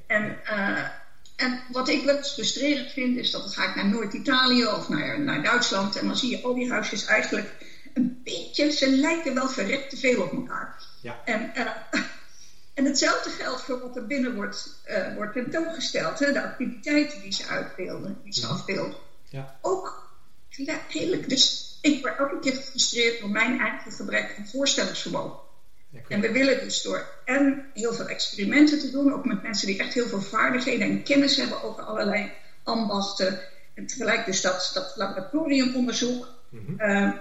En, 0.06 0.36
uh, 0.44 0.86
en 1.36 1.60
wat 1.72 1.88
ik 1.88 2.04
wel 2.04 2.16
eens 2.16 2.32
frustrerend 2.32 2.92
vind, 2.92 3.16
is 3.16 3.30
dat 3.30 3.44
het 3.44 3.54
gaat 3.54 3.74
naar 3.74 3.88
Noord-Italië 3.88 4.66
of 4.66 4.88
naar, 4.88 5.20
naar 5.20 5.42
Duitsland 5.42 5.96
en 5.96 6.06
dan 6.06 6.16
zie 6.16 6.30
je 6.30 6.42
al 6.42 6.54
die 6.54 6.70
huisjes 6.70 7.04
eigenlijk 7.04 7.52
een 7.94 8.20
beetje, 8.24 8.70
ze 8.70 8.90
lijken 8.90 9.34
wel 9.34 9.48
verrekt 9.48 9.90
te 9.90 9.96
veel 9.96 10.22
op 10.22 10.32
elkaar. 10.32 10.82
Ja. 11.02 11.20
En, 11.24 11.52
uh, 11.56 12.00
en 12.76 12.84
hetzelfde 12.84 13.30
geldt 13.30 13.62
voor 13.62 13.80
wat 13.80 13.96
er 13.96 14.06
binnen 14.06 14.34
wordt, 14.34 14.80
uh, 14.88 15.14
wordt 15.14 15.32
tentoongesteld. 15.32 16.18
Hè? 16.18 16.32
De 16.32 16.42
activiteiten 16.42 17.20
die 17.20 17.32
ze 17.32 17.46
uitbeelden, 17.46 18.20
die 18.24 18.32
ze 18.32 18.46
afbeelden. 18.46 18.96
Ja. 19.28 19.58
Ook 19.60 20.10
redelijk. 20.88 21.28
Dus 21.28 21.78
ik 21.80 22.02
word 22.02 22.18
elke 22.18 22.38
keer 22.38 22.52
gefrustreerd 22.52 23.20
door 23.20 23.30
mijn 23.30 23.60
eigen 23.60 23.92
gebrek 23.92 24.34
aan 24.38 24.46
voorstellingsvermogen. 24.46 25.38
en 26.08 26.20
we 26.20 26.32
willen 26.32 26.58
dus 26.60 26.82
door 26.82 27.08
en 27.24 27.70
heel 27.74 27.94
veel 27.94 28.08
experimenten 28.08 28.78
te 28.78 28.90
doen, 28.90 29.12
ook 29.12 29.24
met 29.24 29.42
mensen 29.42 29.66
die 29.66 29.78
echt 29.78 29.94
heel 29.94 30.06
veel 30.06 30.22
vaardigheden 30.22 30.88
en 30.88 31.02
kennis 31.02 31.36
hebben 31.36 31.62
over 31.62 31.82
allerlei 31.82 32.32
ambachten. 32.62 33.40
En 33.74 33.86
tegelijk 33.86 34.26
dus 34.26 34.40
dat, 34.40 34.70
dat 34.74 34.92
laboratoriumonderzoek, 34.96 36.28
mm 36.50 36.64
-hmm. 36.66 36.90
uh, 36.90 37.12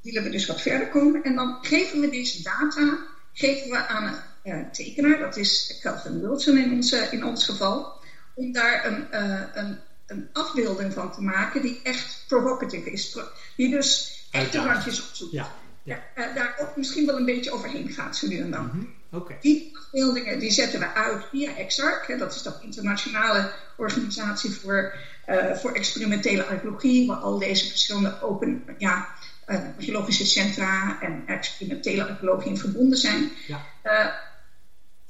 willen 0.00 0.22
we 0.22 0.30
dus 0.30 0.46
wat 0.46 0.60
verder 0.60 0.88
komen. 0.88 1.22
En 1.22 1.34
dan 1.34 1.58
geven 1.62 2.00
we 2.00 2.10
deze 2.10 2.42
data 2.42 2.98
geven 3.32 3.70
we 3.70 3.86
aan 3.86 4.28
een 4.42 4.70
tekenaar, 4.70 5.18
dat 5.18 5.36
is 5.36 5.78
Calvin 5.82 6.20
Wilson 6.20 6.56
in, 6.56 6.72
onze, 6.72 7.08
in 7.10 7.24
ons 7.24 7.44
geval, 7.44 7.92
om 8.34 8.52
daar 8.52 8.86
een, 8.86 9.06
uh, 9.12 9.42
een, 9.54 9.78
een 10.06 10.28
afbeelding 10.32 10.92
van 10.92 11.12
te 11.12 11.22
maken 11.22 11.62
die 11.62 11.80
echt 11.82 12.24
provocative 12.28 12.90
is. 12.90 13.18
Die 13.56 13.70
dus 13.70 14.18
echt 14.30 14.52
de 14.52 14.58
randjes 14.58 15.08
opzoekt. 15.08 15.32
Ja, 15.32 15.52
ja. 15.82 16.02
Uh, 16.14 16.34
daar 16.34 16.56
ook 16.60 16.76
misschien 16.76 17.06
wel 17.06 17.16
een 17.16 17.24
beetje 17.24 17.52
overheen 17.52 17.88
gaat, 17.88 18.16
zo 18.16 18.26
nu 18.26 18.38
en 18.38 18.50
dan. 18.50 18.64
Mm 18.64 18.70
-hmm. 18.70 18.98
Die 19.40 19.72
afbeeldingen 19.76 20.38
die 20.38 20.50
zetten 20.50 20.80
we 20.80 20.92
uit 20.92 21.24
via 21.30 21.56
EXARC, 21.56 22.06
hè, 22.06 22.16
dat 22.16 22.34
is 22.34 22.42
de 22.42 22.52
internationale 22.60 23.52
organisatie 23.76 24.50
voor, 24.50 24.94
uh, 25.28 25.54
voor 25.54 25.72
experimentele 25.72 26.44
archeologie, 26.44 27.06
waar 27.06 27.16
al 27.16 27.38
deze 27.38 27.68
verschillende 27.68 28.22
open, 28.22 28.64
ja, 28.78 29.08
archeologische 29.46 30.26
centra 30.26 30.98
en 31.00 31.22
experimentele 31.26 32.06
archeologie 32.08 32.50
in 32.50 32.58
verbonden 32.58 32.98
zijn. 32.98 33.30
Ja. 33.46 34.29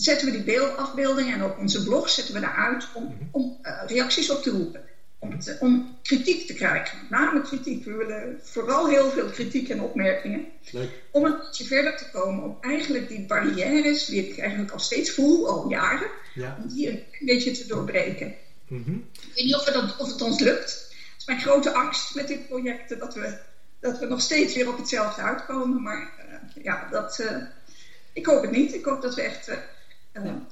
Zetten 0.00 0.26
we 0.26 0.32
die 0.32 0.42
beeldafbeeldingen 0.42 1.34
en 1.34 1.44
op 1.44 1.58
onze 1.58 1.84
blog 1.84 2.10
zetten 2.10 2.34
we 2.34 2.40
daaruit 2.40 2.88
om, 2.94 3.04
-hmm. 3.04 3.28
om 3.30 3.58
uh, 3.62 3.82
reacties 3.86 4.30
op 4.30 4.42
te 4.42 4.50
roepen. 4.50 4.82
Om, 5.18 5.40
te, 5.40 5.56
om, 5.60 5.98
kritiek 6.02 6.46
te 6.46 6.54
krijgen. 6.54 6.98
Met 7.00 7.10
name 7.10 7.42
kritiek. 7.42 7.84
We 7.84 7.92
willen 7.92 8.40
vooral 8.42 8.88
heel 8.88 9.10
veel 9.10 9.28
kritiek 9.28 9.68
en 9.68 9.80
opmerkingen. 9.80 10.46
Leuk. 10.70 10.90
Om 11.10 11.24
een 11.24 11.38
beetje 11.38 11.64
verder 11.64 11.96
te 11.96 12.10
komen. 12.12 12.44
Om 12.44 12.56
eigenlijk 12.60 13.08
die 13.08 13.26
barrières, 13.26 14.04
die 14.04 14.28
ik 14.28 14.38
eigenlijk 14.38 14.72
al 14.72 14.78
steeds 14.78 15.10
voel, 15.10 15.48
al 15.48 15.70
jaren, 15.70 16.08
ja. 16.34 16.58
om 16.62 16.68
die 16.68 16.88
een 16.88 17.04
beetje 17.20 17.50
te 17.50 17.66
doorbreken. 17.66 18.34
Mm 18.68 18.82
-hmm. 18.84 19.04
Ik 19.12 19.30
weet 19.34 19.44
niet 19.44 19.54
of, 19.54 19.64
dat, 19.64 19.96
of 19.98 20.12
het 20.12 20.22
ons 20.22 20.40
lukt. 20.40 20.70
Het 20.70 21.14
is 21.18 21.26
mijn 21.26 21.40
grote 21.40 21.72
angst 21.72 22.14
met 22.14 22.28
dit 22.28 22.48
project 22.48 22.98
dat 22.98 23.14
we 23.14 23.38
dat 23.80 23.98
we 23.98 24.06
nog 24.06 24.20
steeds 24.20 24.54
weer 24.54 24.68
op 24.68 24.76
hetzelfde 24.76 25.22
uitkomen. 25.22 25.82
Maar 25.82 26.12
uh, 26.28 26.64
ja, 26.64 26.88
dat, 26.90 27.18
uh, 27.18 27.36
ik 28.12 28.26
hoop 28.26 28.42
het 28.42 28.50
niet. 28.50 28.74
Ik 28.74 28.84
hoop 28.84 29.02
dat 29.02 29.14
we 29.14 29.22
echt 29.22 29.48
uh, 29.48 29.56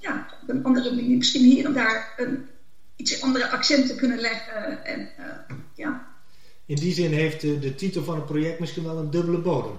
ja, 0.00 0.26
op 0.42 0.48
een 0.48 0.64
andere 0.64 0.94
manier, 0.94 1.16
misschien 1.16 1.44
hier 1.44 1.64
en 1.64 1.72
daar 1.72 2.14
een, 2.16 2.48
iets 2.96 3.22
andere 3.22 3.50
accenten 3.50 3.96
kunnen 3.96 4.18
leggen. 4.20 4.84
En, 4.84 5.08
ja. 5.74 6.06
In 6.66 6.76
die 6.76 6.94
zin 6.94 7.12
heeft 7.12 7.40
de, 7.40 7.58
de, 7.58 7.74
titel 7.74 8.04
van 8.04 8.14
het 8.14 8.26
project 8.26 8.60
misschien 8.60 8.84
wel 8.84 8.98
een 8.98 9.10
dubbele 9.10 9.38
bodem. 9.38 9.78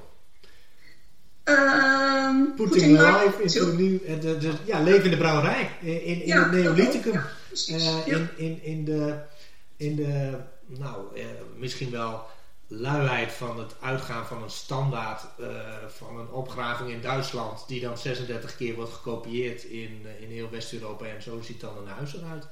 Um, 1.43 2.53
putting, 2.55 2.97
life 2.97 3.41
into 3.41 3.73
new, 3.73 4.21
de, 4.21 4.37
de, 4.37 4.53
ja, 4.65 4.83
levende 4.83 5.17
brouwerij 5.17 5.69
in, 5.81 6.03
in, 6.03 6.27
ja, 6.27 6.43
het 6.43 6.51
Neolithicum. 6.51 7.21
Ja, 7.53 8.05
in, 8.05 8.29
in, 8.37 8.63
in 8.63 8.85
de, 8.85 9.15
in 9.77 9.95
de 9.95 10.37
nou, 10.65 11.05
misschien 11.57 11.91
wel 11.91 12.25
luiheid 12.71 13.31
van 13.31 13.59
het 13.59 13.75
uitgaan 13.81 14.25
van 14.25 14.43
een 14.43 14.49
standaard 14.49 15.21
uh, 15.39 15.47
van 15.87 16.19
een 16.19 16.29
opgraving 16.29 16.89
in 16.89 17.01
Duitsland, 17.01 17.67
die 17.67 17.81
dan 17.81 17.97
36 17.97 18.55
keer 18.55 18.75
wordt 18.75 18.93
gekopieerd 18.93 19.63
in, 19.63 20.01
uh, 20.05 20.21
in 20.21 20.29
heel 20.29 20.49
West-Europa 20.49 21.05
en 21.05 21.21
zo 21.21 21.41
ziet 21.41 21.61
dan 21.61 21.77
een 21.77 21.87
huis 21.87 22.15
eruit. 22.15 22.47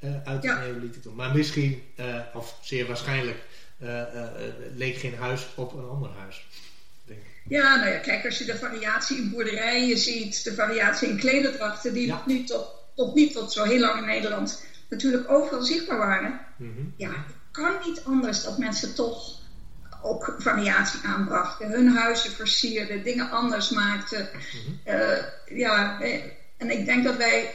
Uh, 0.00 0.10
uit 0.24 0.42
ja. 0.42 0.60
de 0.60 0.66
Neolithicum. 0.66 1.14
Maar 1.14 1.36
misschien, 1.36 1.82
of 2.34 2.58
zeer 2.62 2.86
waarschijnlijk, 2.86 3.38
leek 4.74 4.96
geen 4.96 5.16
huis 5.16 5.46
op 5.54 5.72
een 5.72 5.88
ander 5.88 6.10
huis. 6.10 6.46
Denk 7.04 7.20
ik. 7.20 7.26
Ja, 7.48 7.76
nou 7.76 7.90
ja, 7.90 7.98
kijk, 7.98 8.24
als 8.24 8.38
je 8.38 8.44
de 8.44 8.56
variatie 8.56 9.16
in 9.16 9.30
boerderijen 9.30 9.98
ziet, 9.98 10.44
de 10.44 10.54
variatie 10.54 11.08
in 11.08 11.18
klederdrachten, 11.18 11.94
die 11.94 12.06
ja. 12.06 12.22
niet 12.26 12.46
tot, 12.46 12.66
tot 12.94 13.14
niet 13.14 13.32
tot 13.32 13.52
zo 13.52 13.64
heel 13.64 13.80
lang 13.80 13.98
in 13.98 14.04
Nederland 14.04 14.64
natuurlijk 14.88 15.30
overal 15.30 15.62
zichtbaar 15.62 15.98
waren. 15.98 16.40
Mm 16.56 16.74
-hmm. 16.76 16.94
Ja, 16.96 17.24
kan 17.54 17.74
niet 17.84 18.04
anders 18.04 18.42
dat 18.42 18.58
mensen 18.58 18.94
toch 18.94 19.38
ook 20.02 20.34
variatie 20.38 21.00
aanbrachten. 21.04 21.70
Hun 21.70 21.88
huizen 21.88 22.30
versierden, 22.30 23.02
dingen 23.02 23.30
anders 23.30 23.70
maakten. 23.70 24.28
Mhm. 24.32 25.22
ja, 25.58 26.00
en 26.56 26.70
ik 26.70 26.84
denk 26.84 27.04
dat 27.04 27.16
wij 27.16 27.54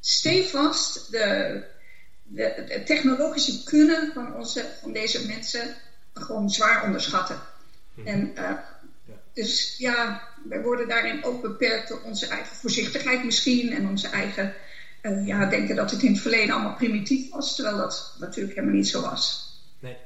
stevast 0.00 1.10
de, 1.10 1.62
de, 2.22 2.64
de, 2.68 2.82
technologische 2.82 3.62
kunnen 3.62 4.10
van, 4.14 4.34
onze, 4.34 4.70
van 4.80 4.92
deze 4.92 5.26
mensen 5.26 5.74
gewoon 6.14 6.50
zwaar 6.50 6.84
onderschatten. 6.84 7.40
Mhm. 7.94 8.06
En 8.06 8.34
dus 9.32 9.74
ja, 9.78 10.28
wij 10.48 10.60
worden 10.60 10.88
daarin 10.88 11.24
ook 11.24 11.42
beperkt 11.42 11.88
door 11.88 12.00
onze 12.02 12.26
eigen 12.26 12.56
voorzichtigheid 12.56 13.24
misschien 13.24 13.72
en 13.72 13.88
onze 13.88 14.08
eigen 14.08 14.54
uh, 15.02 15.26
ja, 15.26 15.46
denken 15.46 15.76
dat 15.76 15.90
het 15.90 16.02
in 16.02 16.12
het 16.12 16.20
verleden 16.20 16.54
allemaal 16.54 16.76
primitief 16.76 17.30
was, 17.30 17.54
terwijl 17.54 17.76
dat 17.76 18.16
natuurlijk 18.18 18.54
helemaal 18.54 18.76
niet 18.76 18.88
zo 18.88 19.00
was. 19.00 19.54
Nee, 19.78 19.96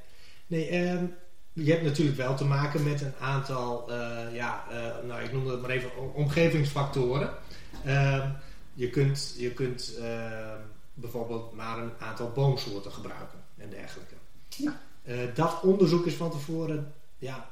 nee 0.46 0.88
um, 0.88 1.14
je 1.52 1.70
hebt 1.70 1.84
natuurlijk 1.84 2.16
wel 2.16 2.36
te 2.36 2.44
maken 2.44 2.82
met 2.82 3.00
een 3.00 3.14
aantal, 3.20 3.90
uh, 3.90 4.34
ja, 4.34 4.64
uh, 4.70 5.08
nou 5.08 5.22
ik 5.22 5.32
noem 5.32 5.46
het 5.46 5.60
maar 5.60 5.70
even 5.70 6.14
omgevingsfactoren. 6.14 7.30
Ehm, 7.84 8.28
je 8.74 8.90
kunt, 8.90 9.34
je 9.36 9.50
kunt 9.52 9.94
ehm, 9.98 10.58
bijvoorbeeld 10.94 11.52
maar 11.52 11.78
een 11.78 11.92
aantal 11.98 12.30
boomsoorten 12.30 12.92
gebruiken 12.92 13.38
en 13.56 13.70
dergelijke. 13.70 14.14
Ja. 14.48 14.80
dat 15.34 15.60
onderzoek 15.62 16.06
is 16.06 16.14
van 16.14 16.30
tevoren 16.30 16.92
ja, 17.18 17.48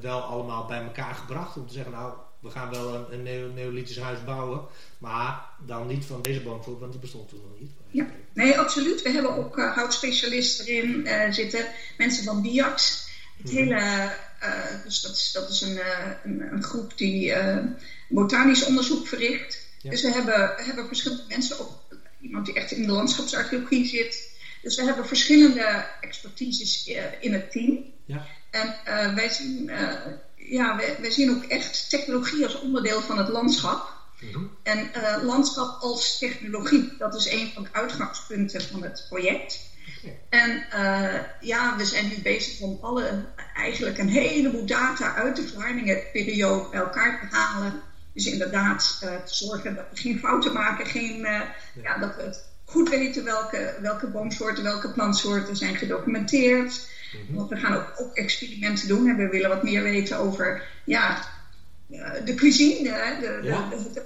wel 0.00 0.20
allemaal 0.20 0.66
bij 0.66 0.82
elkaar 0.82 1.14
gebracht. 1.14 1.56
Om 1.56 1.66
te 1.66 1.72
zeggen, 1.72 1.92
nou, 1.92 2.12
we 2.42 2.50
gaan 2.50 2.70
wel 2.70 2.94
een, 2.94 3.26
een 3.26 3.54
neolithisch 3.54 3.98
huis 3.98 4.24
bouwen. 4.24 4.60
Maar 4.98 5.44
dan 5.66 5.86
niet 5.86 6.04
van 6.04 6.22
deze 6.22 6.40
boomsoort, 6.40 6.80
want 6.80 6.92
die 6.92 7.00
bestond 7.00 7.28
toen 7.28 7.40
nog 7.42 7.60
niet. 7.60 7.70
Ja, 7.90 8.06
nee, 8.32 8.58
absoluut. 8.58 9.02
We 9.02 9.10
hebben 9.10 9.36
ook 9.36 9.58
uh, 9.58 9.74
houtspecialisten 9.74 10.66
erin 10.66 11.06
uh, 11.06 11.32
zitten. 11.32 11.66
Mensen 11.98 12.24
van 12.24 12.42
BIAX. 12.42 13.06
Het 13.36 13.52
mhm. 13.52 13.56
hele, 13.56 14.10
dus 14.84 15.00
dat 15.00 15.12
is, 15.12 15.32
dat 15.32 15.48
is 15.48 15.60
een, 15.60 15.78
een, 16.24 16.52
een 16.52 16.62
groep 16.62 16.98
die 16.98 17.34
botanisch 18.08 18.64
onderzoek 18.64 19.06
verricht. 19.06 19.68
Dus 19.82 20.02
we 20.02 20.12
hebben, 20.12 20.54
hebben 20.56 20.86
verschillende 20.86 21.24
mensen, 21.28 21.60
ook 21.60 21.70
iemand 22.20 22.46
die 22.46 22.54
echt 22.54 22.70
in 22.70 22.86
de 22.86 22.92
landschapsarcheologie 22.92 23.86
zit. 23.86 24.30
Dus 24.62 24.76
we 24.76 24.84
hebben 24.84 25.06
verschillende 25.06 25.86
expertises 26.00 26.90
in 27.20 27.32
het 27.32 27.50
team. 27.50 27.84
Ja. 28.04 28.26
En 28.50 29.14
wij, 29.14 29.28
zien, 29.28 29.70
ja, 30.44 30.76
wij, 30.76 30.94
wij, 30.98 31.10
zien 31.10 31.30
ook 31.30 31.42
echt 31.42 31.88
technologie 31.88 32.44
als 32.44 32.58
onderdeel 32.58 33.00
van 33.00 33.18
het 33.18 33.28
landschap. 33.28 34.00
Mm 34.20 34.50
En 34.62 34.90
uh, 34.96 35.22
landschap 35.22 35.80
als 35.80 36.18
technologie, 36.18 36.94
dat 36.98 37.14
is 37.14 37.30
een 37.30 37.48
van 37.54 37.62
de 37.62 37.68
uitgangspunten 37.72 38.62
van 38.62 38.82
het 38.82 39.04
project. 39.08 39.60
Okay. 39.98 40.18
En 40.28 40.64
ja, 41.40 41.76
we 41.76 41.84
zijn 41.84 42.08
nu 42.08 42.20
bezig 42.22 42.60
om 42.60 42.78
alle, 42.80 43.24
eigenlijk 43.54 43.98
een 43.98 44.08
heleboel 44.08 44.66
data 44.66 45.14
uit 45.14 45.36
de 45.36 45.48
Vlaardingen-periode 45.48 46.68
bij 46.70 46.80
elkaar 46.80 47.20
te 47.20 47.36
halen. 47.36 47.82
Dus 48.14 48.26
inderdaad 48.26 48.96
te 49.00 49.34
zorgen 49.34 49.74
dat 49.74 49.84
we 49.90 49.96
geen 49.96 50.18
fouten 50.18 50.52
maken, 50.52 50.86
geen, 50.86 51.20
ja. 51.20 51.54
ja. 51.82 51.98
dat 51.98 52.16
we 52.16 52.22
het 52.22 52.44
goed 52.64 52.88
weten 52.88 53.24
welke, 53.24 53.74
welke 53.80 54.06
boomsoorten, 54.06 54.64
welke 54.64 54.92
plantsoorten 54.92 55.56
zijn 55.56 55.76
gedocumenteerd. 55.76 56.86
Mhm. 57.12 57.34
Want 57.34 57.48
we 57.48 57.56
gaan 57.56 57.74
ook, 57.74 57.92
ook, 57.96 58.14
experimenten 58.14 58.88
doen 58.88 59.06
en 59.06 59.16
we 59.16 59.28
willen 59.28 59.48
wat 59.48 59.62
meer 59.62 59.82
weten 59.82 60.18
over 60.18 60.62
ja, 60.84 61.22
de 62.24 62.34
cuisine. 62.34 63.16
De, 63.20 63.38
de, 63.40 64.02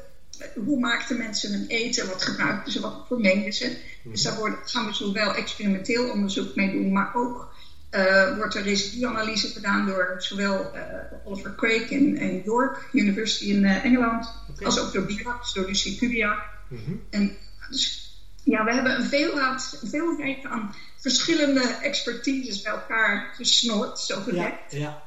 hoe 0.55 0.79
maakten 0.79 1.17
mensen 1.17 1.53
hun 1.53 1.65
eten? 1.67 2.07
Wat 2.07 2.23
gebruikten 2.23 2.73
ze? 2.73 2.81
Wat 2.81 3.05
vermengden 3.07 3.53
ze? 3.53 3.77
Mhm. 4.03 4.11
Dus 4.11 4.23
daar 4.23 4.37
worden, 4.37 4.59
gaan 4.65 4.87
we 4.87 4.93
zowel 4.93 5.35
experimenteel 5.35 6.11
onderzoek 6.11 6.55
mee 6.55 6.73
doen, 6.73 6.93
maar 6.93 7.11
ook 7.15 7.55
uh, 7.91 8.37
wordt 8.37 8.55
er 8.55 8.63
residuanalyse 8.63 9.49
gedaan 9.49 9.87
door 9.87 10.15
zowel 10.19 10.71
uh, 10.75 10.83
Oliver 11.25 11.55
Craig 11.55 11.91
in, 11.91 12.17
in, 12.17 12.43
York 12.45 12.89
University 12.93 13.45
in 13.45 13.63
uh, 13.63 13.85
Engeland, 13.85 14.33
als 14.63 14.81
ook 14.81 14.93
door 14.93 15.05
BIAC, 15.05 15.53
door 15.55 15.67
Lucie 15.67 15.97
Kubiak. 15.97 16.45
Mm 16.69 16.79
-hmm. 16.85 17.01
En 17.11 17.37
dus 17.71 18.06
ja, 18.47 18.65
we 18.65 18.73
hebben 18.73 18.95
een 18.95 19.05
veelheid, 19.05 19.81
veelheid 19.85 20.45
aan 20.45 20.75
verschillende 20.97 21.61
expertises 21.61 22.63
bij 22.63 22.73
elkaar 22.73 23.33
gesnoord, 23.35 23.99
zo 23.99 24.21
gezegd. 24.21 24.73
Ja, 24.73 24.79
ja. 24.79 25.03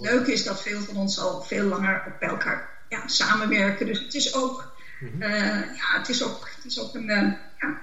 Leuk 0.00 0.26
is 0.26 0.44
dat 0.44 0.62
veel 0.62 0.80
van 0.80 0.96
ons 0.96 1.18
al 1.18 1.42
veel 1.42 1.64
langer 1.64 2.16
bij 2.20 2.28
elkaar 2.28 2.68
ja, 2.88 3.08
samenwerken. 3.08 3.86
Dus 3.86 3.98
het 3.98 4.14
is 4.14 4.34
ook, 4.34 4.74
mm 5.00 5.22
ja, 5.22 5.98
het 5.98 6.08
is 6.08 6.22
ook, 6.22 6.50
het 6.56 6.64
is 6.64 6.80
ook 6.80 6.94
een, 6.94 7.08
uh, 7.08 7.32
ja, 7.60 7.80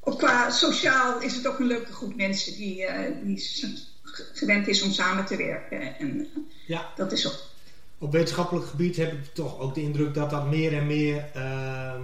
ook 0.00 0.18
qua 0.18 0.50
sociaal 0.50 1.20
is 1.20 1.34
het 1.34 1.46
ook 1.46 1.58
een 1.58 1.66
leuke 1.66 1.92
groep 1.92 2.16
mensen 2.16 2.56
die, 2.56 2.82
uh, 2.82 2.98
die 3.22 3.44
gewend 4.32 4.68
is 4.68 4.82
om 4.82 4.90
samen 4.90 5.24
te 5.24 5.36
werken. 5.36 5.98
En 5.98 6.28
ja. 6.66 6.92
dat 6.96 7.12
is 7.12 7.26
ook. 7.26 7.40
Op 7.98 8.12
wetenschappelijk 8.12 8.66
gebied 8.66 8.96
heb 8.96 9.12
ik 9.12 9.34
toch 9.34 9.58
ook 9.58 9.74
de 9.74 9.82
indruk 9.82 10.14
dat 10.14 10.30
dat 10.30 10.50
meer 10.50 10.76
en 10.76 10.86
meer 10.86 11.30
ehm, 11.34 12.02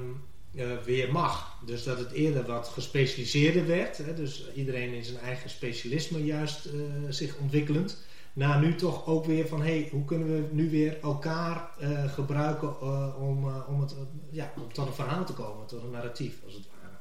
uh, 0.55 0.77
weer 0.85 1.13
mag. 1.13 1.57
Dus 1.67 1.83
dat 1.83 1.99
het 1.99 2.13
eerder 2.13 2.47
wat 2.47 2.69
gespecialiseerder 2.69 3.67
werd. 3.67 3.97
Hè, 3.99 4.15
dus 4.15 4.53
iedereen 4.55 4.93
in 4.93 5.05
zijn 5.05 5.19
eigen 5.19 5.51
specialisme 5.51 6.25
juist 6.25 6.67
uh, 6.67 6.83
zich 7.09 7.37
ontwikkelend. 7.37 7.97
Na 8.33 8.59
nu 8.59 8.75
toch 8.75 9.07
ook 9.07 9.25
weer 9.25 9.49
van 9.49 9.63
hey, 9.63 9.89
hoe 9.91 10.05
kunnen 10.05 10.29
we 10.29 10.55
nu 10.55 10.71
weer 10.71 10.99
elkaar 11.03 11.71
uh, 11.81 12.13
gebruiken 12.13 12.81
om, 13.17 13.63
om, 13.69 13.81
het, 13.81 13.95
ja, 14.31 14.53
om 14.57 14.73
tot 14.73 14.87
een 14.87 14.95
verhaal 14.95 15.25
te 15.25 15.33
komen, 15.33 15.67
tot 15.67 15.83
een 15.83 15.91
narratief 15.91 16.35
als 16.45 16.55
het 16.55 16.67
ware. 16.71 16.97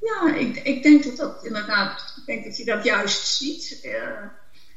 Ja, 0.00 0.38
ik, 0.38 0.56
ik 0.56 0.82
denk 0.82 1.04
dat 1.04 1.16
dat 1.16 1.44
inderdaad, 1.44 2.14
ik 2.16 2.26
denk 2.26 2.44
dat 2.44 2.56
je 2.56 2.64
dat 2.64 2.84
juist 2.84 3.26
ziet. 3.26 3.88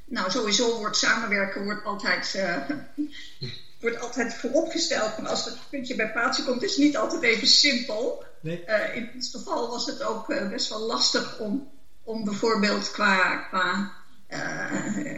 nou, 0.05 0.31
sowieso 0.31 0.77
wordt 0.79 0.97
samenwerken 0.97 1.63
wordt 1.63 1.85
altijd 1.85 2.35
wordt 3.81 3.99
altijd 3.99 4.33
vooropgesteld 4.33 5.11
van 5.13 5.27
als 5.27 5.45
het 5.45 5.57
puntje 5.69 5.95
bij 5.95 6.11
paaltje 6.11 6.43
komt, 6.43 6.63
is 6.63 6.75
het 6.75 6.85
niet 6.85 6.97
altijd 6.97 7.21
even 7.21 7.47
simpel. 7.47 8.23
Nee. 8.41 8.63
Uh, 8.67 8.95
in 8.95 9.09
dit 9.13 9.29
geval 9.31 9.69
was 9.69 9.85
het 9.85 10.03
ook 10.03 10.29
uh, 10.29 10.49
best 10.49 10.69
wel 10.69 10.79
lastig 10.79 11.39
om, 11.39 11.71
om 12.03 12.23
bijvoorbeeld 12.23 12.91
qua, 12.91 13.35
qua, 13.35 13.91
uh, 14.29 15.15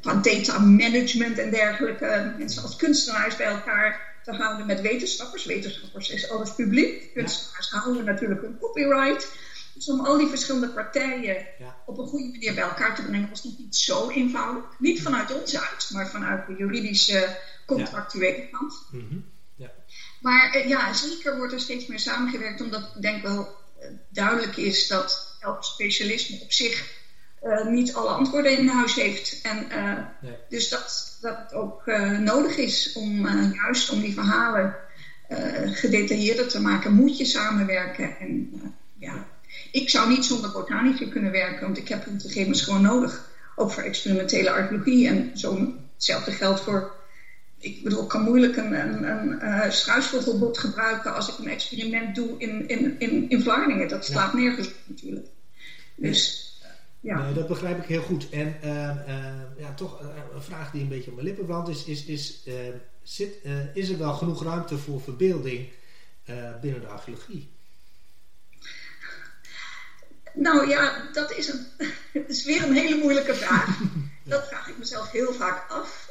qua 0.00 0.14
data 0.14 0.58
management 0.58 1.38
en 1.38 1.50
dergelijke 1.50 2.34
mensen 2.38 2.62
als 2.62 2.76
kunstenaars 2.76 3.36
bij 3.36 3.46
elkaar 3.46 4.14
te 4.24 4.32
houden 4.32 4.66
met 4.66 4.80
wetenschappers. 4.80 5.44
Wetenschappers 5.44 6.10
is 6.10 6.30
alles 6.30 6.54
publiek. 6.54 7.14
Kunstenaars 7.14 7.70
ja. 7.70 7.78
houden 7.78 8.04
natuurlijk 8.04 8.42
een 8.42 8.58
copyright. 8.58 9.28
Dus 9.74 9.88
om 9.88 10.00
al 10.00 10.18
die 10.18 10.28
verschillende 10.28 10.68
partijen 10.68 11.46
ja. 11.58 11.76
op 11.86 11.98
een 11.98 12.06
goede 12.06 12.28
manier 12.28 12.54
bij 12.54 12.64
elkaar 12.64 12.94
te 12.94 13.02
brengen 13.02 13.28
was 13.28 13.44
nog 13.44 13.58
niet 13.58 13.76
zo 13.76 14.10
eenvoudig. 14.10 14.64
Niet 14.78 15.02
vanuit 15.02 15.40
ons 15.40 15.58
uit, 15.58 15.90
maar 15.92 16.08
vanuit 16.08 16.46
de 16.46 16.54
juridische 16.58 17.36
contractuele 17.66 18.48
kant. 18.50 18.88
Mm 18.90 19.34
ja. 19.56 19.72
Maar 20.20 20.56
uh, 20.56 20.68
ja, 20.68 20.92
zeker 20.92 21.36
wordt 21.36 21.52
er 21.52 21.60
steeds 21.60 21.86
meer 21.86 21.98
samengewerkt, 21.98 22.60
omdat 22.60 22.92
ik 22.94 23.02
denk 23.02 23.22
wel 23.22 23.56
uh, 23.80 23.86
duidelijk 24.08 24.56
is 24.56 24.88
dat 24.88 25.36
elk 25.40 25.64
specialisme 25.64 26.40
op 26.40 26.52
zich 26.52 26.94
uh, 27.42 27.66
niet 27.66 27.94
alle 27.94 28.08
antwoorden 28.08 28.58
in 28.58 28.68
huis 28.68 28.94
heeft. 28.94 29.40
En 29.42 29.66
nee. 30.20 30.36
dus 30.48 30.68
dat, 30.68 31.18
dat 31.20 31.36
het 31.36 31.52
ook 31.52 31.86
nodig 32.18 32.56
is 32.56 32.92
om 32.92 33.28
juist 33.52 33.90
om 33.90 34.00
die 34.00 34.14
verhalen 34.14 34.76
gedetailleerder 35.64 36.48
te 36.48 36.60
maken, 36.60 36.92
moet 36.92 37.18
je 37.18 37.24
samenwerken. 37.24 38.18
En 38.18 38.50
ja, 38.98 39.26
ik 39.72 39.90
zou 39.90 40.08
niet 40.08 40.24
zonder 40.24 40.50
botanici 40.50 41.08
kunnen 41.08 41.30
werken, 41.30 41.60
want 41.60 41.78
ik 41.78 41.88
heb 41.88 42.04
hun 42.04 42.20
gegevens 42.20 42.62
gewoon 42.62 42.82
nodig. 42.82 43.30
Ook 43.56 43.72
voor 43.72 43.82
experimentele 43.82 44.50
archeologie 44.50 45.08
en 45.08 45.38
zo. 45.38 45.74
Hetzelfde 45.94 46.32
geldt 46.32 46.60
voor 46.60 46.95
ik 47.58 47.82
bedoel, 47.82 48.02
ik 48.02 48.08
kan 48.08 48.22
moeilijk 48.22 48.56
een, 48.56 48.72
een, 48.72 49.10
een 49.10 49.38
uh, 49.42 49.70
struisvogelbot 49.70 50.58
gebruiken 50.58 51.14
als 51.14 51.28
ik 51.28 51.38
een 51.38 51.48
experiment 51.48 52.14
doe 52.14 52.38
in, 52.38 52.68
in, 52.68 53.00
in, 53.00 53.30
in 53.30 53.42
Vlaardingen. 53.42 53.88
Dat 53.88 54.04
slaat 54.04 54.32
ja. 54.32 54.38
nergens 54.38 54.70
natuurlijk. 54.84 55.26
Dus, 55.94 56.52
ja. 57.00 57.22
Nee, 57.22 57.34
dat 57.34 57.48
begrijp 57.48 57.78
ik 57.78 57.88
heel 57.88 58.02
goed. 58.02 58.28
En 58.30 58.56
uh, 58.64 58.72
uh, 58.72 59.26
ja, 59.58 59.74
toch 59.74 60.00
een 60.34 60.42
vraag 60.42 60.70
die 60.70 60.82
een 60.82 60.88
beetje 60.88 61.10
op 61.10 61.16
mijn 61.16 61.28
lippen 61.28 61.46
brandt 61.46 61.68
is, 61.68 61.84
is, 61.84 62.04
is, 62.04 62.46
zit, 63.02 63.38
is 63.74 63.88
er 63.88 63.98
wel 63.98 64.12
genoeg 64.12 64.42
ruimte 64.42 64.78
voor 64.78 65.00
verbeelding 65.00 65.68
binnen 66.60 66.80
de 66.80 66.86
archeologie? 66.86 67.54
Nou 70.34 70.68
ja, 70.68 71.02
dat 71.12 71.32
is, 71.32 71.48
een, 71.48 71.66
dat 72.12 72.28
is 72.28 72.44
weer 72.44 72.62
een 72.62 72.74
hele 72.74 72.96
moeilijke 72.96 73.34
vraag. 73.34 73.78
Dat 74.24 74.48
vraag 74.48 74.68
ik 74.68 74.78
mezelf 74.78 75.10
heel 75.10 75.32
vaak 75.32 75.70
af. 75.70 76.10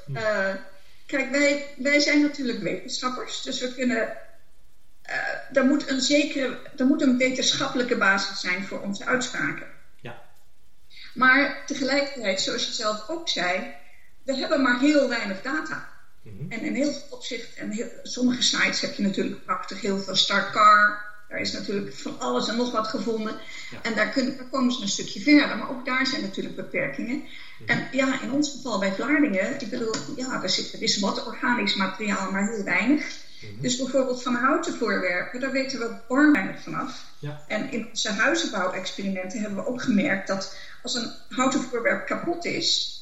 Kijk, 1.05 1.31
wij, 1.31 1.65
wij 1.77 1.99
zijn 1.99 2.21
natuurlijk 2.21 2.59
wetenschappers, 2.59 3.41
dus 3.41 3.59
we 3.59 3.73
kunnen. 3.73 4.17
Uh, 5.09 5.57
er, 5.57 5.65
moet 5.65 5.89
een 5.89 6.01
zekere, 6.01 6.59
er 6.77 6.85
moet 6.85 7.01
een 7.01 7.17
wetenschappelijke 7.17 7.97
basis 7.97 8.39
zijn 8.39 8.63
voor 8.63 8.81
onze 8.81 9.05
uitspraken. 9.05 9.67
Ja. 10.01 10.21
Maar 11.13 11.63
tegelijkertijd, 11.65 12.41
zoals 12.41 12.65
je 12.65 12.73
zelf 12.73 13.09
ook 13.09 13.29
zei, 13.29 13.73
we 14.23 14.35
hebben 14.35 14.61
maar 14.61 14.79
heel 14.79 15.09
weinig 15.09 15.41
data. 15.41 15.89
Mm 16.21 16.37
-hmm. 16.37 16.51
En 16.51 16.59
in 16.59 16.75
heel 16.75 16.91
veel 16.91 17.07
opzichten, 17.09 17.61
en 17.61 17.71
heel, 17.71 17.89
sommige 18.03 18.41
sites 18.41 18.81
heb 18.81 18.93
je 18.93 19.03
natuurlijk 19.03 19.45
prachtig 19.45 19.81
heel 19.81 19.99
veel 19.99 20.15
Starcar, 20.15 21.14
Is 21.39 21.51
natuurlijk 21.51 21.93
van 21.93 22.19
alles 22.19 22.47
en 22.47 22.55
nog 22.55 22.71
wat 22.71 22.87
gevonden. 22.87 23.35
En 23.81 23.93
daar, 23.93 24.09
kunnen, 24.09 24.37
daar, 24.37 24.45
komen 24.45 24.71
ze 24.71 24.81
een 24.81 24.87
stukje 24.87 25.19
verder. 25.21 25.57
Maar 25.57 25.69
ook 25.69 25.85
daar 25.85 26.05
zijn 26.05 26.21
natuurlijk 26.21 26.55
beperkingen. 26.55 27.23
Mhm. 27.59 27.69
En 27.69 27.87
ja, 27.91 28.21
in 28.21 28.31
ons 28.31 28.51
geval 28.51 28.79
bij 28.79 28.93
Vlaardingen, 28.93 29.61
ik 29.61 29.69
bedoel, 29.69 29.93
ja, 30.15 30.43
er, 30.43 30.49
zit, 30.49 30.73
er 30.73 30.81
is 30.81 30.99
wat 30.99 31.25
organisch 31.25 31.75
materiaal, 31.75 32.31
maar 32.31 32.49
heel 32.49 32.63
weinig. 32.63 33.23
Mhm. 33.41 33.61
Dus 33.61 33.77
bijvoorbeeld 33.77 34.23
van 34.23 34.35
houten 34.35 34.73
voorwerpen, 34.73 35.39
daar 35.39 35.51
weten 35.51 35.79
we 35.79 35.97
enorm 36.09 36.33
weinig 36.33 36.61
vanaf. 36.61 37.05
Ja. 37.19 37.43
En 37.47 37.71
in 37.71 37.87
onze 37.89 38.11
huizenbouwexperimenten 38.11 39.39
hebben 39.39 39.63
we 39.63 39.69
ook 39.69 39.81
gemerkt 39.81 40.27
dat 40.27 40.57
als 40.83 40.95
een 40.95 41.11
houten 41.29 41.61
voorwerp 41.61 42.05
kapot 42.05 42.45
is, 42.45 42.94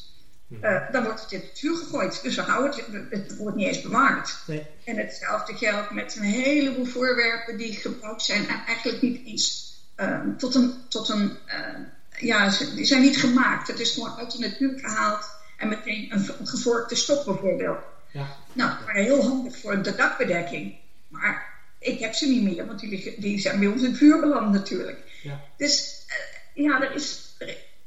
uh, 0.61 0.91
dan 0.91 1.03
wordt 1.03 1.21
het 1.21 1.31
in 1.31 1.39
de 1.39 1.45
natuur 1.45 1.75
gegooid. 1.75 2.19
Dus 2.23 2.35
we 2.35 2.41
houden 2.41 2.83
het, 2.91 3.05
het 3.09 3.37
wordt 3.37 3.55
niet 3.55 3.67
eens 3.67 3.81
bewaard. 3.81 4.37
Nee. 4.47 4.67
En 4.83 4.97
hetzelfde 4.97 5.53
geldt 5.53 5.91
met 5.91 6.15
een 6.15 6.23
heleboel 6.23 6.85
voorwerpen 6.85 7.57
die 7.57 7.73
gebruikt 7.73 8.21
zijn 8.21 8.47
en 8.47 8.63
eigenlijk 8.65 9.01
niet 9.01 9.25
eens 9.25 9.73
uh, 9.97 10.19
tot 10.37 10.55
een, 10.55 10.73
tot 10.87 11.09
een 11.09 11.37
uh, 11.47 11.85
ja, 12.19 12.49
die 12.75 12.85
zijn 12.85 13.01
niet 13.01 13.17
gemaakt. 13.17 13.67
Het 13.67 13.79
is 13.79 13.91
gewoon 13.91 14.17
uit 14.17 14.31
de 14.31 14.39
natuur 14.39 14.79
gehaald 14.79 15.25
en 15.57 15.67
meteen 15.67 16.07
een, 16.13 16.29
een 16.39 16.47
gevorkte 16.47 16.95
stok 16.95 17.25
bijvoorbeeld. 17.25 17.79
Ja. 18.11 18.27
Nou, 18.53 18.71
maar 18.85 18.95
heel 18.95 19.23
handig 19.23 19.57
voor 19.57 19.81
de 19.81 19.95
dakbedekking. 19.95 20.75
Maar 21.07 21.53
ik 21.79 21.99
heb 21.99 22.13
ze 22.13 22.27
niet 22.27 22.43
meer, 22.43 22.65
want 22.65 22.79
die, 22.79 23.15
die 23.19 23.39
zijn 23.39 23.59
bij 23.59 23.67
ons 23.67 23.81
in 23.81 23.89
het 23.89 23.97
vuur 23.97 24.19
beland 24.19 24.51
natuurlijk. 24.51 24.99
Ja. 25.23 25.41
Dus 25.57 26.05
uh, 26.55 26.65
ja, 26.65 26.81
er 26.81 26.95
is, 26.95 27.35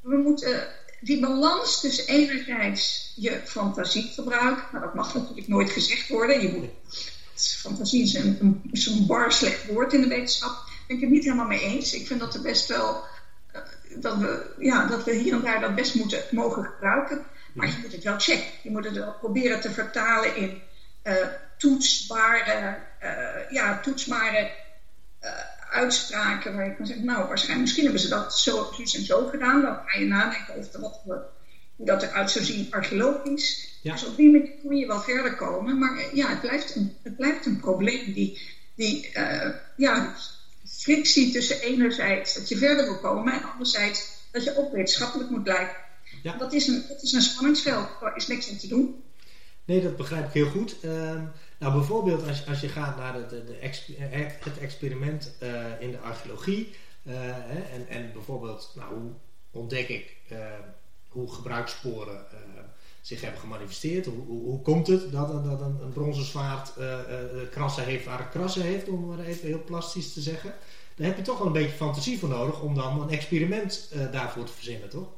we 0.00 0.16
moeten 0.16 0.68
die 1.00 1.20
balans 1.20 1.80
tussen 1.80 2.06
enerzijds 2.06 3.12
je 3.16 3.40
fantasie 3.44 4.10
gebruiken, 4.14 4.64
maar 4.72 4.80
dat 4.80 4.94
mag 4.94 5.14
natuurlijk 5.14 5.48
nooit 5.48 5.70
gezegd 5.70 6.08
worden. 6.08 6.42
Je 6.42 6.52
moet, 6.56 6.70
fantasie 7.34 8.02
is 8.02 8.14
een, 8.14 8.38
een, 8.72 9.06
bar 9.06 9.32
slecht 9.32 9.66
woord 9.66 9.92
in 9.92 10.00
de 10.00 10.08
wetenschap. 10.08 10.64
Ben 10.86 10.96
ik 10.96 11.02
het 11.02 11.10
niet 11.10 11.24
helemaal 11.24 11.46
mee 11.46 11.62
eens. 11.62 11.94
Ik 11.94 12.06
vind 12.06 12.20
dat 12.20 12.34
er 12.34 12.42
best 12.42 12.68
wel, 12.68 13.04
uh, 13.54 13.60
dat, 14.00 14.16
we, 14.16 14.54
ja, 14.58 14.86
dat 14.86 15.04
we 15.04 15.14
hier 15.14 15.32
en 15.32 15.40
daar 15.40 15.60
dat 15.60 15.74
best 15.74 15.94
moeten 15.94 16.22
mogen 16.30 16.64
gebruiken. 16.64 17.24
Maar 17.52 17.66
je 17.66 17.78
moet 17.82 17.92
het 17.92 18.04
wel 18.04 18.18
checken. 18.18 18.50
Je 18.62 18.70
moet 18.70 18.84
het 18.84 18.94
wel 18.94 19.14
proberen 19.20 19.60
te 19.60 19.70
vertalen 19.70 20.36
in 20.36 20.62
uh, 21.04 21.14
toetsbare, 21.58 22.78
uh, 23.02 23.50
ja, 23.50 23.80
toetsbare 23.80 24.50
uitspraken 25.76 26.54
waar 26.54 26.64
je 26.64 26.76
kan 26.76 26.86
zeggen, 26.86 27.04
nou, 27.04 27.28
waarschijnlijk, 27.28 27.60
misschien 27.60 27.84
hebben 27.84 28.02
ze 28.02 28.08
dat 28.08 28.38
zo, 28.38 28.72
en 28.78 29.04
zo 29.04 29.26
gedaan. 29.26 29.62
Dan 29.62 29.78
ga 29.86 29.98
je 29.98 30.06
nadenken 30.06 30.56
over 30.56 30.80
wat, 30.80 31.00
hoe 31.76 31.86
dat 31.86 32.02
eruit 32.02 32.30
zou 32.30 32.44
zien 32.44 32.72
archeologisch. 32.72 33.78
Ja. 33.82 33.92
Dus 33.92 34.06
op 34.06 34.16
die 34.16 34.30
manier 34.30 34.50
kun 34.62 34.76
je 34.76 34.86
wel 34.86 35.00
verder 35.00 35.36
komen. 35.36 35.78
Maar 35.78 35.96
eh, 35.96 36.12
ja, 36.14 36.28
het 36.28 36.40
blijft 36.40 36.74
een, 36.74 36.96
het 37.02 37.16
blijft 37.16 37.46
een 37.46 37.60
probleem. 37.60 38.12
Die, 38.12 38.40
die 38.74 39.10
uh, 39.14 39.48
ja, 39.76 40.14
frictie 40.64 41.32
tussen 41.32 41.60
enerzijds 41.60 42.34
dat 42.34 42.48
je 42.48 42.56
verder 42.56 42.84
wil 42.84 42.98
komen 42.98 43.32
en 43.32 43.50
anderzijds 43.52 44.14
dat 44.32 44.44
je 44.44 44.58
ook 44.58 44.72
wetenschappelijk 44.72 45.30
moet 45.30 45.42
blijven. 45.42 45.76
Ja. 46.22 46.36
Dat, 46.36 46.52
is 46.52 46.66
een, 46.66 46.84
dat 46.88 47.02
is 47.02 47.12
een 47.12 47.22
spanningsveld, 47.22 47.88
daar 48.00 48.16
is 48.16 48.26
niks 48.26 48.50
aan 48.50 48.56
te 48.56 48.68
doen. 48.68 49.02
Nee, 49.64 49.82
dat 49.82 49.96
begrijp 49.96 50.26
ik 50.26 50.32
heel 50.32 50.50
goed. 50.50 50.76
Uh, 50.84 51.22
nou, 51.58 51.72
bijvoorbeeld 51.72 52.28
als, 52.28 52.46
als 52.46 52.60
je 52.60 52.68
gaat 52.68 52.96
naar 52.96 53.28
de, 53.28 53.44
de 53.44 53.56
het 54.40 54.58
experiment 54.58 55.36
uh, 55.42 55.80
in 55.80 55.90
de 55.90 55.98
archeologie. 55.98 56.74
Uh, 57.02 57.12
hè, 57.16 57.60
en, 57.60 57.88
en 57.88 58.12
bijvoorbeeld, 58.12 58.72
nou, 58.74 58.94
hoe 58.94 59.10
ontdek 59.50 59.88
ik 59.88 60.16
hoe 61.08 61.32
gebruikssporen 61.32 62.24
zich 63.00 63.20
hebben 63.20 63.40
gemanifesteerd? 63.40 64.06
Hoe, 64.06 64.26
hoe, 64.26 64.44
hoe, 64.44 64.62
komt 64.62 64.86
het 64.86 65.12
dat, 65.12 65.44
dat 65.44 65.60
een, 65.60 65.80
een 65.80 65.92
bronzen 65.92 66.24
zwaard 66.24 66.72
krassen 67.50 67.84
heeft 67.84 68.04
waar 68.04 68.18
het 68.18 68.30
krassen 68.30 68.62
heeft, 68.62 68.88
om 68.88 69.06
maar 69.06 69.18
even 69.18 69.46
heel 69.46 69.64
plastisch 69.64 70.12
te 70.12 70.20
zeggen? 70.20 70.54
Daar 70.94 71.06
heb 71.06 71.16
je 71.16 71.22
toch 71.22 71.38
wel 71.38 71.46
een 71.46 71.52
beetje 71.52 71.76
fantasie 71.76 72.18
voor 72.18 72.28
nodig 72.28 72.60
om 72.60 72.74
dan 72.74 73.00
een 73.00 73.10
experiment 73.10 73.92
daarvoor 74.12 74.44
te 74.44 74.52
verzinnen, 74.52 74.88
toch? 74.88 75.08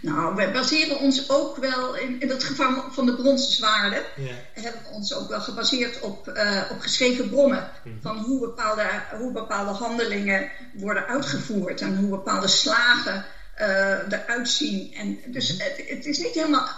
Nou, 0.00 0.34
we 0.34 0.50
baseren 0.50 0.98
ons 0.98 1.30
ook 1.30 1.56
wel, 1.56 1.96
in, 1.96 2.20
in 2.20 2.28
het 2.28 2.44
geval 2.44 2.84
van 2.90 3.06
de 3.06 3.14
bronzen 3.14 3.52
zwaarden, 3.52 4.02
ja. 4.16 4.62
hebben 4.62 4.82
we 4.82 4.88
ons 4.88 5.14
ook 5.14 5.28
wel 5.28 5.40
gebaseerd 5.40 6.00
op, 6.00 6.32
uh, 6.36 6.62
op 6.70 6.80
geschreven 6.80 7.28
bronnen. 7.28 7.70
Mhm. 7.84 7.94
Van 8.00 8.18
hoe 8.18 8.40
bepaalde, 8.40 8.86
hoe 9.18 9.32
bepaalde 9.32 9.70
handelingen 9.70 10.50
worden 10.74 11.06
uitgevoerd 11.06 11.80
en 11.80 11.96
hoe 11.96 12.10
bepaalde 12.10 12.48
slagen 12.48 13.24
uh, 13.60 14.12
eruit 14.12 14.48
zien. 14.48 14.94
En 14.94 15.18
dus 15.26 15.56
mhm. 15.56 15.62
het, 15.62 15.88
het, 15.88 16.06
is 16.06 16.18
niet 16.18 16.34
helemaal 16.34 16.68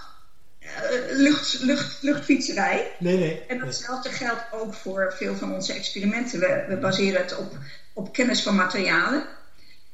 uh, 0.60 0.68
lucht, 1.10 1.58
lucht, 1.60 2.02
luchtfietserij. 2.02 2.92
Nee, 2.98 3.18
nee. 3.18 3.44
En 3.48 3.58
datzelfde 3.58 4.08
geldt 4.08 4.42
ook 4.52 4.74
voor 4.74 5.14
veel 5.16 5.36
van 5.36 5.54
onze 5.54 5.72
experimenten. 5.72 6.40
We, 6.40 6.64
we 6.68 6.76
baseren 6.76 7.20
het 7.20 7.36
op, 7.36 7.52
op 7.92 8.12
kennis 8.12 8.42
van 8.42 8.54
materialen. 8.54 9.24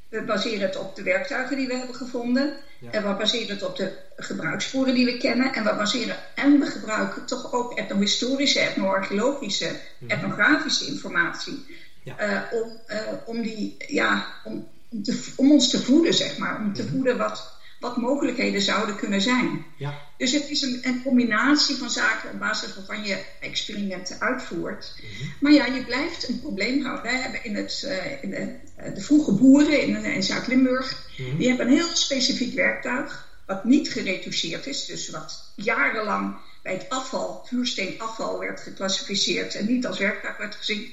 We 0.09 0.23
baseren 0.23 0.61
het 0.61 0.77
op 0.77 0.97
de 0.97 1.03
werktuigen 1.03 1.57
die 1.57 1.67
we 1.67 1.77
hebben 1.77 1.95
gevonden. 1.95 2.53
En 2.91 3.09
we 3.09 3.15
baseren 3.15 3.55
het 3.55 3.63
op 3.63 3.77
de 3.77 3.93
gebruiksvoeren 4.17 4.95
die 4.95 5.05
we 5.05 5.17
kennen. 5.17 5.53
En 5.53 5.65
we 5.65 5.75
baseren 5.75 6.17
en 6.35 6.59
we 6.61 6.67
gebruiken 6.67 7.25
toch 7.25 7.53
ook 7.53 7.79
etnohistorische, 7.79 8.61
etnoarcheologische, 8.61 9.71
mm 9.99 10.11
etnografische 10.11 10.87
informatie. 10.87 11.65
Uh, 12.05 12.41
om, 12.51 12.81
uh, 12.89 12.99
om, 13.25 13.43
die, 13.43 13.77
ja, 13.87 14.27
om, 14.45 14.69
te, 15.03 15.33
om, 15.37 15.53
ons 15.53 15.71
te 15.71 15.83
voeden, 15.83 16.15
zeg 16.15 16.39
maar. 16.39 16.57
Om 16.57 16.73
te 16.73 16.83
mhm. 16.83 16.93
voeden 16.93 17.17
wat, 17.17 17.58
wat 17.81 17.97
mogelijkheden 17.97 18.61
zouden 18.61 18.97
kunnen 18.97 19.21
zijn. 19.21 19.65
Ja. 19.77 19.99
Dus 20.17 20.33
het 20.33 20.49
is 20.49 20.63
een, 20.63 20.81
een, 20.83 21.03
combinatie 21.03 21.77
van 21.77 21.91
zaken 21.91 22.31
op 22.31 22.39
basis 22.39 22.75
waarvan 22.75 23.05
je 23.05 23.25
experimenten 23.41 24.21
uitvoert. 24.21 24.95
Mhm. 24.97 25.29
Maar 25.41 25.53
ja, 25.53 25.67
je 25.67 25.85
blijft 25.85 26.29
een 26.29 26.41
probleem 26.41 26.83
houden. 26.83 27.03
Wij 27.03 27.21
hebben 27.21 27.45
in, 27.45 27.55
het, 27.57 27.83
uh, 27.85 28.23
in 28.23 28.31
de, 28.31 28.55
uh, 28.89 28.95
de, 28.95 29.01
vroege 29.01 29.33
boeren 29.33 29.83
in, 29.83 30.05
in 30.05 30.23
Zuid-Limburg, 30.23 31.09
mhm. 31.19 31.37
die 31.37 31.49
hebben 31.49 31.67
een 31.67 31.73
heel 31.73 31.97
specifiek 31.97 32.55
werktuig, 32.55 33.29
wat 33.47 33.65
niet 33.65 33.93
geretoucheerd 33.93 34.67
is, 34.67 34.87
dus 34.87 35.11
wat 35.11 35.53
jarenlang 35.55 36.37
bij 36.63 36.73
het 36.73 36.89
afval, 36.89 37.45
vuursteenafval, 37.47 38.39
werd 38.39 38.61
geclassificeerd 38.61 39.55
en 39.55 39.67
niet 39.67 39.87
als 39.87 39.99
werktuig 39.99 40.37
werd 40.37 40.55
gezien. 40.55 40.93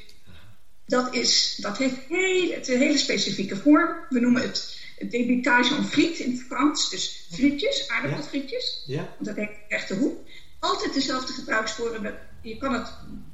Dat, 0.87 1.13
is, 1.13 1.57
dat 1.61 1.77
heeft 1.77 1.95
heel, 2.09 2.51
het 2.51 2.67
een 2.67 2.79
hele 2.79 2.97
specifieke 2.97 3.55
vorm. 3.55 3.89
We 4.09 4.19
noemen 4.19 4.41
het 4.41 4.74
debitage 4.99 5.75
en 5.75 5.86
friet 5.86 6.19
in 6.19 6.31
het 6.31 6.43
Frans. 6.47 6.89
Dus 6.89 7.27
frietjes, 7.31 7.88
aardappelfrietjes. 7.88 8.84
Ja. 8.86 9.13
Want 9.15 9.25
dat 9.25 9.36
heet 9.36 9.58
echte 9.67 9.93
hoek. 9.95 10.27
Altijd 10.60 10.93
dezelfde 10.93 11.34
gebruikssporen. 11.34 12.17
Je 12.41 12.58
kan 12.58 12.73
het, 12.73 12.88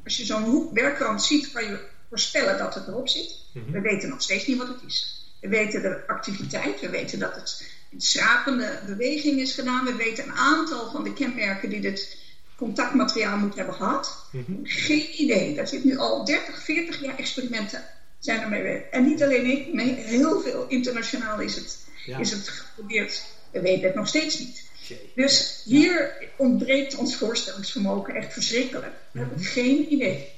als 0.03 0.17
je 0.17 0.25
zo'n 0.25 0.43
hoek 0.43 0.73
werkrand 0.73 1.23
ziet, 1.23 1.51
kan 1.51 1.63
je 1.63 1.79
voorspellen 2.09 2.57
dat 2.57 2.75
het 2.75 2.87
erop 2.87 3.07
zit. 3.07 3.39
Mhm. 3.53 3.71
We 3.71 3.81
weten 3.81 4.09
nog 4.09 4.21
steeds 4.21 4.47
niet 4.47 4.57
wat 4.57 4.67
het 4.67 4.81
is. 4.85 5.25
We 5.39 5.47
weten 5.47 5.81
de 5.81 6.07
activiteit, 6.07 6.79
we 6.79 6.89
weten 6.89 7.19
dat 7.19 7.35
het 7.35 7.71
een 7.91 8.01
schrapende 8.01 8.79
beweging 8.85 9.39
is 9.39 9.53
gedaan. 9.53 9.85
We 9.85 9.95
weten 9.95 10.23
een 10.23 10.35
aantal 10.35 10.91
van 10.91 11.03
de 11.03 11.13
kenmerken 11.13 11.69
die 11.69 11.81
dit 11.81 12.17
contactmateriaal 12.55 13.37
moet 13.37 13.55
hebben 13.55 13.75
gehad. 13.75 14.25
Mhm. 14.31 14.51
Geen 14.63 15.21
idee. 15.21 15.55
Daar 15.55 15.67
zit 15.67 15.83
nu 15.83 15.97
al 15.97 16.25
30, 16.25 16.63
40 16.63 17.01
jaar 17.01 17.17
experimenten 17.17 17.83
zijn 18.21 18.41
ermee 18.41 18.77
En 18.77 19.03
niet 19.03 19.23
alleen 19.23 19.45
ik, 19.45 19.97
heel 19.97 20.41
veel 20.41 20.65
internationaal 20.67 21.39
is 21.39 21.55
het, 21.55 21.77
is 22.19 22.31
het 22.31 22.47
geprobeerd. 22.47 23.23
We 23.51 23.61
weten 23.61 23.85
het 23.85 23.95
nog 23.95 24.07
steeds 24.07 24.39
niet. 24.39 24.69
Dus 25.15 25.61
hier 25.65 26.13
ontbreekt 26.35 26.95
ons 26.95 27.15
voorstellingsvermogen 27.15 28.15
echt 28.15 28.33
verschrikkelijk. 28.33 28.93
We 29.11 29.19
hebben 29.19 29.37
mhm. 29.37 29.47
geen 29.47 29.93
idee. 29.93 30.29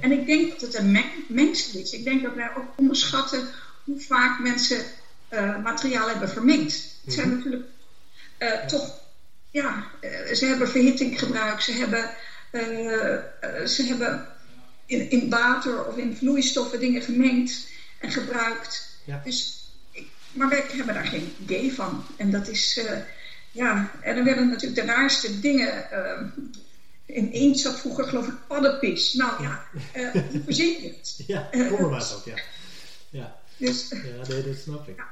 En 0.00 0.12
ik 0.12 0.26
denk 0.26 0.50
dat 0.50 0.60
het 0.60 0.74
een 0.74 0.98
mengsel 1.28 1.80
is. 1.80 1.92
Ik 1.92 2.04
denk 2.04 2.22
dat 2.22 2.34
wij 2.34 2.50
ook 2.56 2.68
onderschatten 2.76 3.48
hoe 3.84 4.00
vaak 4.00 4.40
mensen 4.40 4.84
uh, 5.30 5.62
materiaal 5.62 6.08
hebben 6.08 6.28
vermengd. 6.28 6.98
Het 7.04 7.14
zijn 7.14 7.28
mhm. 7.28 7.36
natuurlijk 7.36 7.64
uh, 8.38 8.66
toch, 8.66 9.00
ja, 9.50 9.84
uh, 10.00 10.34
ze 10.34 10.46
hebben 10.46 10.68
verhitting 10.68 11.18
gebruikt, 11.18 11.62
ze 11.62 11.72
hebben, 11.72 12.10
ze 13.68 13.84
hebben 13.84 14.26
in, 14.90 15.10
in 15.10 15.30
water 15.30 15.86
of 15.86 15.96
in 15.96 16.16
vloeistoffen 16.16 16.80
dingen 16.80 17.02
gemengd 17.02 17.68
en 17.98 18.10
gebruikt. 18.10 18.98
Ja. 19.04 19.20
Dus, 19.24 19.68
ik, 19.90 20.08
maar 20.32 20.48
wij 20.48 20.64
hebben 20.68 20.94
daar 20.94 21.06
geen 21.06 21.32
idee 21.42 21.72
van. 21.72 22.04
En 22.16 22.30
dat 22.30 22.48
is, 22.48 22.78
uh, 22.78 22.98
ja, 23.52 23.90
en 24.00 24.16
er 24.16 24.24
werden 24.24 24.48
natuurlijk 24.48 24.80
de 24.80 24.92
raarste 24.92 25.40
dingen. 25.40 25.86
Uh, 25.92 26.44
in 27.06 27.28
eens 27.30 27.62
zat 27.62 27.78
vroeger 27.78 28.04
geloof 28.04 28.26
ik 28.26 28.34
paddenpis. 28.46 29.14
Nou 29.14 29.42
ja, 29.42 29.64
uh, 29.96 30.22
verzin 30.44 30.82
je 30.82 30.94
het? 30.98 31.24
Ja, 31.26 31.48
was 31.90 32.14
ook, 32.14 32.24
ja. 32.24 32.38
Ja, 33.10 33.40
dus, 33.56 33.88
ja 33.88 34.26
nee, 34.28 34.42
dat 34.42 34.56
snap 34.56 34.88
ik. 34.88 35.04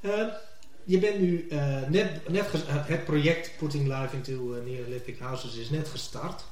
Ja. 0.00 0.40
je 0.84 0.98
bent 0.98 1.20
nu 1.20 1.46
net, 1.88 2.28
net 2.28 2.46
het 2.66 3.04
project 3.04 3.50
Putting 3.58 3.86
Life 3.86 4.16
into 4.16 4.62
Neolithic 4.64 5.18
Houses 5.18 5.56
is 5.56 5.70
net 5.70 5.88
gestart. 5.88 6.44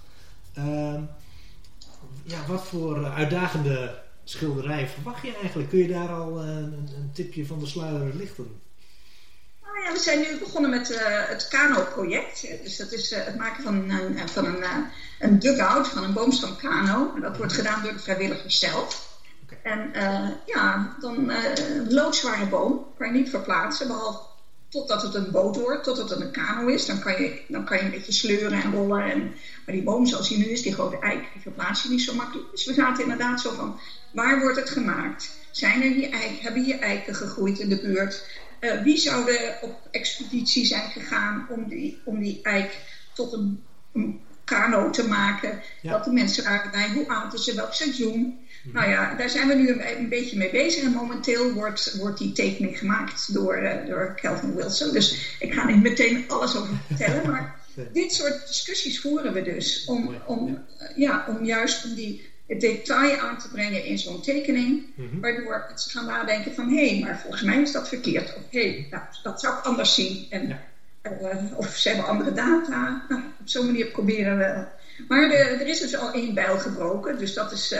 Ja, 2.22 2.46
wat 2.46 2.66
voor 2.66 3.04
eh, 3.04 3.16
uitdagende 3.16 4.02
schilderij 4.24 4.88
verwacht 4.88 5.22
je 5.22 5.36
eigenlijk? 5.36 5.68
Kun 5.68 5.78
je 5.78 5.88
daar 5.88 6.08
al 6.08 6.40
eh, 6.40 6.46
een, 6.46 6.88
een 6.96 7.10
tipje 7.14 7.46
van 7.46 7.58
de 7.58 7.66
sluier 7.66 8.14
lichten? 8.14 8.60
Nou 9.62 9.82
ja, 9.84 9.92
we 9.92 9.98
zijn 9.98 10.18
nu 10.18 10.38
begonnen 10.38 10.70
met 10.70 10.90
uh, 10.90 10.98
het 11.02 11.48
Kano-project. 11.48 12.40
Dus 12.62 12.76
dat 12.76 12.92
is 12.92 13.12
uh, 13.12 13.24
het 13.24 13.36
maken 13.36 13.62
van 13.62 13.90
een, 13.90 14.28
van 14.28 14.44
een, 14.44 14.58
uh, 14.58 14.76
een 15.18 15.38
dugout, 15.38 15.88
van 15.88 16.04
een 16.04 16.12
boomstam 16.12 16.56
kano. 16.56 17.12
En 17.14 17.20
dat 17.20 17.36
wordt 17.36 17.52
gedaan 17.52 17.82
door 17.82 17.92
de 17.92 17.98
vrijwilligers 17.98 18.58
zelf. 18.58 19.18
Okay. 19.42 19.72
En 19.72 19.92
ja, 20.46 20.96
dan 21.00 21.30
een 21.30 21.92
loodzware 21.92 22.46
boom 22.46 22.86
kan 22.98 23.06
je 23.06 23.12
niet 23.12 23.30
verplaatsen, 23.30 23.86
behalve 23.86 24.28
totdat 24.68 25.02
het 25.02 25.14
een 25.14 25.30
boot 25.30 25.56
wordt, 25.56 25.84
totdat 25.84 26.10
het 26.10 26.20
een 26.20 26.30
kano 26.30 26.66
is. 26.66 26.86
Dan 26.86 26.98
kan 26.98 27.22
je, 27.22 27.42
dan 27.46 27.64
kan 27.64 27.78
je 27.78 27.84
een 27.84 27.90
beetje 27.90 28.12
sleuren 28.12 28.62
en 28.62 28.72
rollen. 28.72 29.04
En, 29.04 29.34
maar 29.64 29.74
die 29.74 29.82
boom 29.82 30.06
zoals 30.06 30.28
die 30.28 30.38
nu 30.38 30.50
is, 30.50 30.62
die 30.62 30.72
grote 30.72 30.98
eik, 30.98 31.28
die 31.32 31.42
verplaats 31.42 31.82
je 31.82 31.88
niet 31.88 32.02
zo 32.02 32.14
makkelijk. 32.14 32.50
Dus 32.50 32.64
we 32.64 32.74
zaten 32.74 33.02
inderdaad 33.02 33.40
zo 33.40 33.52
van, 33.52 33.78
waar 34.12 34.40
wordt 34.40 34.56
het 34.56 34.70
gemaakt? 34.70 35.36
Zijn 35.50 35.82
er 35.82 35.90
hier 35.90 36.10
eik, 36.10 36.38
hebben 36.38 36.62
hier 36.62 36.78
eiken 36.78 37.14
gegroeid 37.14 37.58
in 37.58 37.68
de 37.68 37.78
buurt? 37.80 38.24
Uh, 38.60 38.82
wie 38.82 38.96
zouden 38.96 39.56
op 39.60 39.88
expeditie 39.90 40.64
zijn 40.64 40.90
gegaan 40.90 41.44
om 41.48 41.68
die, 41.68 41.96
om 42.04 42.18
die 42.18 42.38
eik 42.42 42.78
tot 43.12 43.32
een, 43.32 43.62
een 43.92 44.18
kano 44.44 44.90
te 44.90 45.06
maken? 45.06 45.60
Dat 45.82 46.04
de 46.04 46.10
mensen 46.10 46.44
waren 46.44 46.70
bij, 46.70 46.90
hoe 46.90 47.08
oud 47.08 47.32
is 47.32 47.44
ze, 47.44 47.54
welk 47.54 47.72
seizoen? 47.72 48.38
Nou 48.72 48.88
ja, 48.88 49.14
daar 49.14 49.30
zijn 49.30 49.48
we 49.48 49.54
nu 49.54 49.68
een, 49.68 49.98
een, 49.98 50.08
beetje 50.08 50.36
mee 50.36 50.50
bezig. 50.50 50.82
En 50.82 50.92
momenteel 50.92 51.52
wordt, 51.52 51.94
wordt 51.96 52.18
die 52.18 52.32
tekening 52.32 52.78
gemaakt 52.78 53.32
door, 53.32 53.62
uh, 53.62 53.86
door 53.86 54.14
Kelvin 54.14 54.54
Wilson. 54.54 54.92
Dus 54.92 55.36
ik 55.38 55.52
ga 55.52 55.66
niet 55.66 55.82
meteen 55.82 56.24
alles 56.28 56.56
over 56.56 56.74
vertellen. 56.86 57.30
Maar 57.30 57.56
dit 57.92 58.12
soort 58.12 58.46
discussies 58.46 59.00
voeren 59.00 59.32
we 59.32 59.42
dus. 59.42 59.84
Om, 59.84 60.14
om, 60.26 60.64
ja, 60.94 61.24
om 61.28 61.44
juist 61.44 61.84
om 61.84 61.94
die 61.94 62.20
het 62.46 62.60
detail 62.60 63.18
aan 63.18 63.38
te 63.38 63.48
brengen 63.48 63.84
in 63.84 63.98
zo'n 63.98 64.22
tekening. 64.22 64.86
Mhm. 64.94 65.20
Waardoor 65.20 65.64
mensen 65.68 65.90
gaan 65.90 66.06
nadenken 66.06 66.54
van... 66.54 66.68
hé, 66.68 66.88
hey, 66.88 67.00
maar 67.00 67.18
volgens 67.20 67.42
mij 67.42 67.60
is 67.60 67.72
dat 67.72 67.88
verkeerd. 67.88 68.34
Of 68.36 68.42
hé, 68.50 68.60
hey, 68.60 68.86
nou, 68.90 69.02
dat 69.22 69.40
zou 69.40 69.58
ik 69.58 69.64
anders 69.64 69.94
zien. 69.94 70.26
En, 70.30 70.58
uh, 71.02 71.58
of 71.58 71.76
ze 71.76 71.88
hebben 71.88 72.06
andere 72.06 72.32
data. 72.32 73.04
Nou, 73.08 73.22
op 73.40 73.48
zo'n 73.48 73.66
manier 73.66 73.86
proberen 73.86 74.38
we... 74.38 74.64
Maar 75.08 75.28
de, 75.28 75.34
er 75.34 75.66
is 75.66 75.80
dus 75.80 75.96
al 75.96 76.12
één 76.12 76.34
bijl 76.34 76.58
gebroken. 76.58 77.18
Dus 77.18 77.34
dat 77.34 77.52
is... 77.52 77.74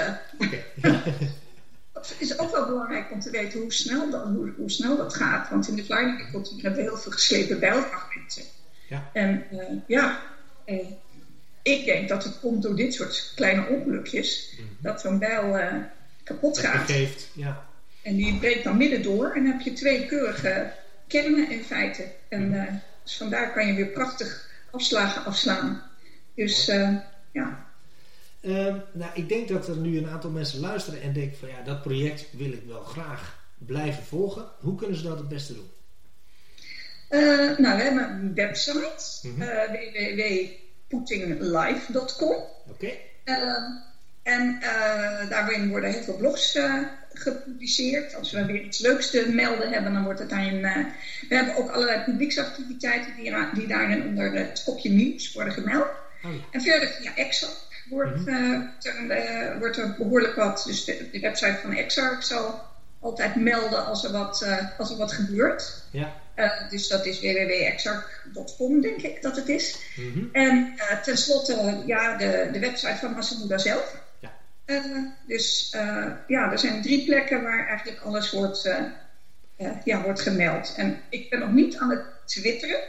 Dat 1.93 2.15
is 2.19 2.39
ook 2.39 2.51
wel 2.51 2.67
belangrijk 2.67 3.13
om 3.13 3.21
te 3.21 3.31
weten 3.31 3.61
hoe 3.61 3.73
snel 3.73 4.11
dat, 4.11 4.25
hoe, 4.25 4.53
hoe 4.57 4.71
snel 4.71 4.97
dat 4.97 5.15
gaat. 5.15 5.51
Want 5.51 5.69
in 5.69 5.77
de 5.77 6.27
cultuur 6.31 6.63
hebben 6.63 6.83
we 6.83 6.89
heel 6.89 6.97
veel 6.97 7.13
geslepen 7.13 7.61
bijlfragmenten. 7.61 8.43
Ja. 8.89 9.11
En 9.13 9.45
uh, 9.53 9.61
ja... 9.87 10.21
Ik 11.69 11.85
denk 11.85 12.09
dat 12.09 12.25
het 12.25 12.41
komt 12.41 12.63
door 12.63 12.77
dit 12.77 12.95
soort 12.95 13.33
kleine 13.35 13.67
ongelukjes. 13.67 14.53
Mhm. 14.53 14.63
Dat 14.79 15.01
zo'n 15.01 15.19
bijl 15.19 15.59
uh, 15.59 15.75
kapot 16.25 16.59
gaat. 16.59 16.91
Geeft, 16.91 17.29
ja. 17.33 17.67
En 18.03 18.17
die 18.17 18.39
breekt 18.39 18.65
dan 18.65 18.77
midden 18.77 19.03
door. 19.03 19.31
En 19.31 19.45
dan 19.45 19.53
heb 19.53 19.61
je 19.61 19.73
twee 19.73 20.07
keurige 20.07 20.71
kernen 21.07 21.51
in 21.51 21.65
feite. 21.65 22.05
En 22.29 22.53
uh, 22.53 22.63
dus 23.03 23.17
vandaar 23.17 23.53
kan 23.53 23.67
je 23.67 23.75
weer 23.75 23.87
prachtig 23.87 24.51
afslagen 24.71 25.25
afslaan. 25.25 25.83
Dus 26.39 26.69
uh, 26.69 26.97
ja. 27.33 27.67
Um, 28.41 28.83
nou, 28.93 29.11
ik 29.15 29.29
denk 29.29 29.49
dat 29.49 29.69
er 29.69 29.77
nu 29.77 29.99
een 29.99 30.09
aantal 30.09 30.31
mensen 30.31 30.61
luisteren 30.61 31.03
en 31.03 31.13
denken 31.13 31.39
van 31.39 31.49
ja, 31.49 31.63
dat 31.65 31.83
project 31.83 32.27
wil 32.31 32.53
ik 32.53 32.63
wel 32.67 32.81
graag 32.81 33.39
blijven 33.59 34.05
volgen. 34.05 34.45
Hoe 34.59 34.75
kunnen 34.75 34.97
ze 34.97 35.03
dat 35.03 35.19
het 35.19 35.29
beste 35.29 35.55
doen? 35.55 35.71
Uh, 37.11 37.59
nou, 37.59 37.77
we 37.77 37.83
hebben 37.83 38.11
een 38.11 38.35
website, 38.35 39.29
mm 39.29 39.35
-hmm. 39.35 39.43
Oké. 42.69 42.91
Ehm, 43.25 43.63
en 44.23 44.59
daarin 45.29 45.69
worden 45.69 45.91
heel 45.91 46.03
veel 46.03 46.17
blogs 46.17 46.59
gepubliceerd. 47.13 48.15
Als 48.15 48.33
we 48.33 48.45
weer 48.45 48.63
iets 48.63 48.79
leuks 48.79 49.11
te 49.11 49.29
melden 49.29 49.73
hebben, 49.73 49.93
dan 49.93 50.05
wordt 50.05 50.19
het 50.19 50.31
daarin. 50.31 50.59
Uh, 50.59 50.77
we 51.29 51.35
hebben 51.35 51.57
ook 51.57 51.71
allerlei 51.71 52.05
publieksactiviteiten 52.05 53.17
die, 53.17 53.33
die 53.55 53.67
daarin 53.67 54.07
onder 54.07 54.33
het 54.33 54.63
kopje 54.65 54.91
nieuws 54.91 55.33
worden 55.33 55.53
gemeld. 55.53 55.89
Oh. 56.25 56.31
En 56.51 56.61
verder 56.61 56.89
via 56.89 57.17
Exarch 57.17 57.69
wordt, 57.89 58.27
mm 58.27 58.71
er, 59.11 59.59
wordt 59.59 59.77
er 59.77 59.95
behoorlijk 59.99 60.35
wat. 60.35 60.63
Dus 60.67 60.85
de, 60.85 61.09
de 61.13 61.21
website 61.21 61.59
van 61.63 61.73
Exarch 61.73 62.25
zal 62.25 62.67
altijd 63.01 63.35
melden 63.35 63.87
als 63.87 64.05
er 64.05 64.13
wat, 64.13 64.47
als 64.79 64.91
er 64.91 64.97
wat 64.97 65.13
gebeurt. 65.13 65.83
Ja. 65.91 66.13
Uh, 66.37 66.71
dus 66.71 66.89
dat 66.89 67.07
is 67.07 67.21
www.exact.com, 67.21 68.81
denk 68.81 69.03
ik 69.03 69.23
dat 69.23 69.37
het 69.37 69.49
is. 69.49 69.79
Mm 69.97 70.13
-hmm. 70.13 70.29
En 70.33 70.75
tenslotte, 71.03 71.83
ja, 71.87 72.17
de, 72.17 72.49
de 72.53 72.59
website 72.59 72.97
van 72.97 73.13
Massamuda 73.13 73.59
zelf. 73.59 73.97
Ja. 74.19 74.33
Dus 75.27 75.69
ja, 76.27 76.51
er 76.53 76.59
zijn 76.59 76.83
drie 76.83 77.05
plekken 77.05 77.43
waar 77.43 77.67
eigenlijk 77.69 78.01
alles 78.01 78.31
wordt, 78.31 78.71
ja, 79.85 80.03
wordt 80.03 80.21
gemeld. 80.21 80.75
En 80.77 81.01
ik 81.09 81.31
ben 81.31 81.39
nog 81.39 81.53
niet 81.53 81.77
aan 81.77 81.91
het 81.91 82.05
twitteren. 82.25 82.81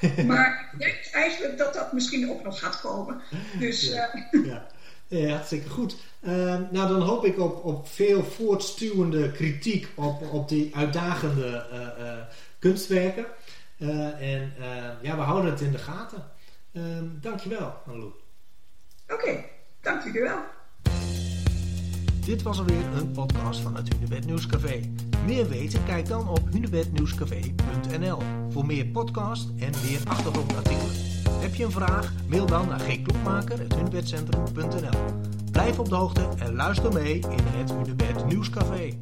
maar 0.26 0.70
ik 0.72 0.78
denk 0.78 1.08
eigenlijk 1.12 1.58
dat 1.58 1.74
dat 1.74 1.92
misschien 1.92 2.30
ook 2.30 2.42
nog 2.42 2.58
gaat 2.58 2.80
komen. 2.80 3.20
Dus, 3.58 3.92
ja. 3.92 4.10
ja. 4.44 4.66
Ja, 5.06 5.28
hartstikke 5.28 5.68
goed. 5.68 5.96
Uh, 6.20 6.32
nou, 6.70 6.88
dan 6.88 7.00
hoop 7.00 7.24
ik 7.24 7.38
op, 7.38 7.64
op 7.64 7.88
veel 7.88 8.24
voortstuwende 8.24 9.32
kritiek 9.32 9.88
op, 9.94 10.32
op 10.32 10.48
die 10.48 10.76
uitdagende 10.76 11.66
uh, 11.72 12.04
uh, 12.04 12.18
kunstwerken. 12.58 13.26
En 14.18 14.52
ja, 15.02 15.16
we 15.16 15.22
houden 15.22 15.50
het 15.50 15.60
in 15.60 15.72
de 15.72 15.78
gaten. 15.78 16.24
Ehm, 16.72 17.04
dankjewel, 17.20 17.74
Anlou. 17.86 18.12
Oké, 19.08 19.14
okay, 19.14 19.50
dankjewel. 19.80 20.38
Dit 22.24 22.42
was 22.42 22.58
alweer 22.58 22.84
een 22.96 23.10
podcast 23.10 23.60
van 23.60 23.76
het 23.76 23.94
Hunebed 23.94 24.26
Nieuwscafé. 24.26 24.80
Meer 25.26 25.48
weten? 25.48 25.84
Kijk 25.84 26.08
dan 26.08 26.28
op 26.28 26.40
hunebednieuwscafé.nl 26.50 28.18
voor 28.48 28.66
meer 28.66 28.86
podcast 28.86 29.48
en 29.58 29.72
meer 29.84 30.00
achtergrondartikelen. 30.04 30.90
Heb 31.30 31.54
je 31.54 31.64
een 31.64 31.70
vraag? 31.70 32.12
Mail 32.28 32.46
dan 32.46 32.68
naar 32.68 32.80
gklokmaker.hunebedcentrum.nl 32.80 34.98
Blijf 35.50 35.78
op 35.78 35.88
de 35.88 35.94
hoogte 35.94 36.28
en 36.38 36.54
luister 36.54 36.92
mee 36.92 37.14
in 37.14 37.44
het 37.46 37.72
Hunebed 37.72 38.26
Nieuwscafé. 38.26 38.98